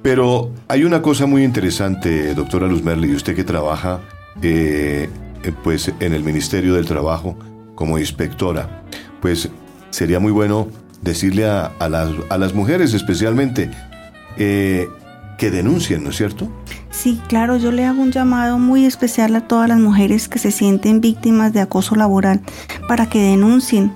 Pero 0.00 0.50
hay 0.68 0.84
una 0.84 1.02
cosa 1.02 1.26
muy 1.26 1.44
interesante, 1.44 2.34
doctora 2.34 2.66
Luz 2.66 2.82
Merli, 2.82 3.14
usted 3.14 3.36
que 3.36 3.44
trabaja 3.44 4.00
eh, 4.40 5.10
pues, 5.62 5.92
en 6.00 6.14
el 6.14 6.24
Ministerio 6.24 6.72
del 6.72 6.86
Trabajo 6.86 7.36
como 7.74 7.98
inspectora, 7.98 8.84
pues 9.20 9.50
sería 9.90 10.20
muy 10.20 10.32
bueno 10.32 10.68
decirle 11.02 11.46
a, 11.46 11.72
las, 11.88 12.10
a 12.28 12.38
las, 12.38 12.54
mujeres 12.54 12.94
especialmente, 12.94 13.70
eh, 14.36 14.88
que 15.36 15.50
denuncien, 15.50 16.02
¿no 16.02 16.10
es 16.10 16.16
cierto? 16.16 16.48
Sí, 16.90 17.20
claro, 17.28 17.56
yo 17.56 17.70
le 17.70 17.84
hago 17.84 18.02
un 18.02 18.10
llamado 18.10 18.58
muy 18.58 18.84
especial 18.84 19.34
a 19.36 19.42
todas 19.42 19.68
las 19.68 19.78
mujeres 19.78 20.28
que 20.28 20.38
se 20.38 20.50
sienten 20.50 21.00
víctimas 21.00 21.52
de 21.52 21.60
acoso 21.60 21.94
laboral 21.94 22.40
para 22.88 23.08
que 23.08 23.22
denuncien. 23.22 23.92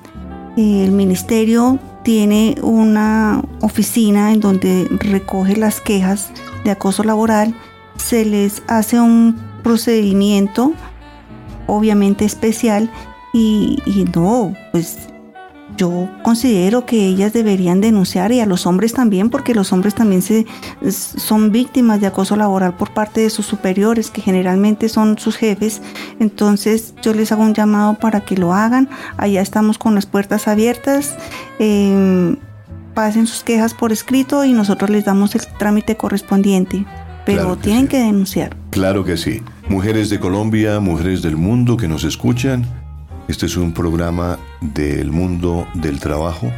El 0.56 0.92
ministerio 0.92 1.78
tiene 2.04 2.56
una 2.62 3.42
oficina 3.60 4.32
en 4.32 4.40
donde 4.40 4.88
recoge 5.00 5.56
las 5.56 5.80
quejas 5.80 6.30
de 6.64 6.70
acoso 6.70 7.02
laboral, 7.02 7.54
se 7.96 8.24
les 8.24 8.62
hace 8.68 9.00
un 9.00 9.40
procedimiento 9.62 10.72
obviamente 11.66 12.24
especial 12.24 12.90
y, 13.32 13.82
y 13.86 14.04
no, 14.14 14.54
pues 14.72 15.08
yo 15.76 16.08
considero 16.22 16.86
que 16.86 17.06
ellas 17.06 17.32
deberían 17.32 17.80
denunciar 17.80 18.32
y 18.32 18.40
a 18.40 18.46
los 18.46 18.66
hombres 18.66 18.92
también, 18.92 19.30
porque 19.30 19.54
los 19.54 19.72
hombres 19.72 19.94
también 19.94 20.22
se, 20.22 20.46
son 20.90 21.52
víctimas 21.52 22.00
de 22.00 22.06
acoso 22.06 22.36
laboral 22.36 22.76
por 22.76 22.92
parte 22.92 23.20
de 23.22 23.30
sus 23.30 23.46
superiores, 23.46 24.10
que 24.10 24.20
generalmente 24.20 24.88
son 24.88 25.18
sus 25.18 25.36
jefes. 25.36 25.82
Entonces 26.20 26.94
yo 27.02 27.14
les 27.14 27.32
hago 27.32 27.42
un 27.42 27.54
llamado 27.54 27.94
para 27.94 28.20
que 28.20 28.36
lo 28.36 28.52
hagan. 28.52 28.88
Allá 29.16 29.40
estamos 29.40 29.78
con 29.78 29.94
las 29.94 30.06
puertas 30.06 30.48
abiertas. 30.48 31.16
Em, 31.58 32.36
pasen 32.94 33.26
sus 33.26 33.42
quejas 33.42 33.74
por 33.74 33.92
escrito 33.92 34.44
y 34.44 34.52
nosotros 34.52 34.90
les 34.90 35.04
damos 35.04 35.34
el 35.34 35.42
trámite 35.58 35.96
correspondiente. 35.96 36.84
Pero 37.24 37.56
tienen 37.56 37.86
que 37.86 37.98
denunciar. 37.98 38.56
Claro 38.70 39.04
que 39.04 39.16
sí. 39.16 39.42
Mujeres 39.68 40.10
de 40.10 40.18
Colombia, 40.18 40.80
mujeres 40.80 41.22
del 41.22 41.36
mundo 41.36 41.76
que 41.76 41.86
nos 41.86 42.02
escuchan, 42.02 42.66
este 43.28 43.46
es 43.46 43.56
un 43.56 43.72
programa 43.72 44.38
del 44.60 45.12
mundo 45.12 45.66
del 45.74 46.00
trabajo 46.00 46.52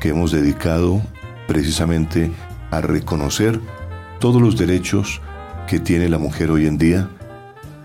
que 0.00 0.10
hemos 0.10 0.32
dedicado 0.32 1.00
precisamente 1.48 2.30
a 2.70 2.80
reconocer 2.80 3.60
todos 4.18 4.40
los 4.40 4.56
derechos 4.56 5.20
que 5.66 5.80
tiene 5.80 6.08
la 6.08 6.18
mujer 6.18 6.50
hoy 6.50 6.66
en 6.66 6.78
día, 6.78 7.08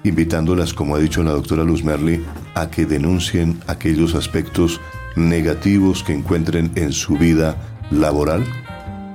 invitándolas, 0.03 0.73
como 0.73 0.95
ha 0.95 0.99
dicho 0.99 1.23
la 1.23 1.31
doctora 1.31 1.63
Luz 1.63 1.83
Merli, 1.83 2.23
a 2.55 2.69
que 2.69 2.85
denuncien 2.85 3.59
aquellos 3.67 4.15
aspectos 4.15 4.81
negativos 5.15 6.03
que 6.03 6.13
encuentren 6.13 6.71
en 6.75 6.91
su 6.91 7.17
vida 7.17 7.55
laboral. 7.91 8.43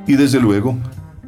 Y 0.07 0.15
desde 0.15 0.41
luego, 0.41 0.77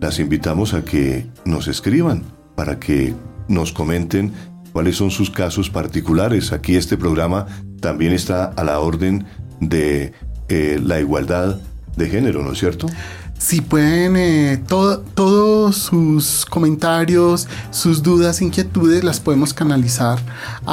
las 0.00 0.18
invitamos 0.18 0.74
a 0.74 0.84
que 0.84 1.26
nos 1.44 1.68
escriban 1.68 2.22
para 2.56 2.80
que 2.80 3.14
nos 3.48 3.72
comenten 3.72 4.32
cuáles 4.72 4.96
son 4.96 5.10
sus 5.10 5.30
casos 5.30 5.70
particulares. 5.70 6.52
Aquí 6.52 6.76
este 6.76 6.96
programa 6.96 7.46
también 7.80 8.12
está 8.12 8.44
a 8.44 8.64
la 8.64 8.80
orden 8.80 9.26
de 9.60 10.12
eh, 10.48 10.80
la 10.82 11.00
igualdad 11.00 11.60
de 11.96 12.08
género, 12.08 12.42
¿no 12.42 12.52
es 12.52 12.58
cierto? 12.58 12.86
Si 13.38 13.60
pueden, 13.60 14.16
eh, 14.16 14.62
todos 14.68 15.76
sus 15.76 16.46
comentarios, 16.46 17.48
sus 17.72 18.02
dudas, 18.02 18.40
inquietudes, 18.40 19.02
las 19.02 19.18
podemos 19.18 19.52
canalizar 19.52 20.20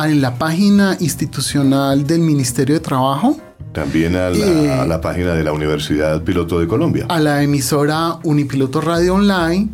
en 0.05 0.21
la 0.21 0.35
página 0.35 0.95
institucional 0.99 2.05
del 2.05 2.19
Ministerio 2.21 2.75
de 2.75 2.81
Trabajo, 2.81 3.37
También 3.73 4.15
a 4.15 4.29
la, 4.29 4.37
Eh, 4.37 4.71
a 4.71 4.85
la 4.85 5.01
página 5.01 5.33
de 5.33 5.43
la 5.43 5.51
Universidad 5.51 6.23
Piloto 6.23 6.59
de 6.59 6.67
Colombia. 6.67 7.05
a 7.09 7.19
la 7.19 7.41
emisora 7.41 8.19
Unipiloto 8.23 8.81
Radio 8.81 9.15
Online 9.15 9.69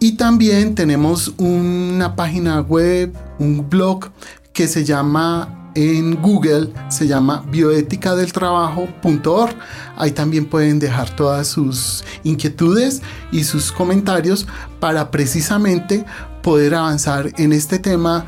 y 0.00 0.12
también 0.16 0.74
tenemos 0.74 1.32
una 1.38 2.14
página 2.16 2.60
web, 2.60 3.12
un 3.38 3.68
blog 3.68 4.10
que 4.52 4.68
se 4.68 4.84
llama 4.84 5.64
en 5.74 6.22
Google, 6.22 6.72
se 6.88 7.06
llama 7.06 7.44
bioéticadeltrabajo.org. 7.50 9.54
Ahí 9.96 10.12
también 10.12 10.46
pueden 10.46 10.78
dejar 10.78 11.14
todas 11.16 11.48
sus 11.48 12.04
inquietudes 12.22 13.02
y 13.32 13.44
sus 13.44 13.72
comentarios 13.72 14.46
para 14.80 15.10
precisamente 15.10 16.04
poder 16.42 16.74
avanzar 16.74 17.30
en 17.38 17.52
este 17.52 17.78
tema 17.78 18.24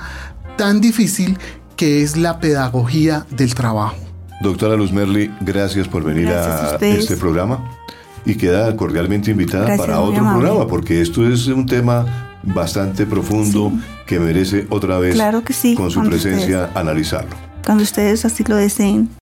tan 0.57 0.80
difícil 0.80 1.38
que 1.76 2.02
es 2.02 2.16
la 2.16 2.40
pedagogía 2.40 3.26
del 3.30 3.54
trabajo. 3.54 3.96
Doctora 4.42 4.76
Luz 4.76 4.92
Merli, 4.92 5.30
gracias 5.40 5.88
por 5.88 6.04
venir 6.04 6.26
Gracias 6.26 6.82
a 6.82 6.86
este 6.86 7.16
programa 7.16 7.70
y 8.24 8.34
queda 8.34 8.76
cordialmente 8.76 9.30
invitada 9.30 9.66
Gracias, 9.66 9.86
para 9.86 10.00
otro 10.00 10.22
programa, 10.22 10.66
porque 10.66 11.00
esto 11.00 11.26
es 11.26 11.46
un 11.46 11.64
tema 11.64 12.26
bastante 12.47 13.07
profundo 13.07 13.72
que 14.07 14.18
merece 14.18 14.66
otra 14.70 14.99
vez 14.99 15.14
Claro 15.14 15.42
que 15.42 15.53
sí, 15.53 15.74
con 15.74 15.90
su 15.90 16.03
presencia 16.03 16.70
analizarlo. 16.74 17.36
Cuando 17.64 17.82
ustedes 17.82 18.24
así 18.24 18.44
lo 18.44 18.57
deseen. 18.57 19.09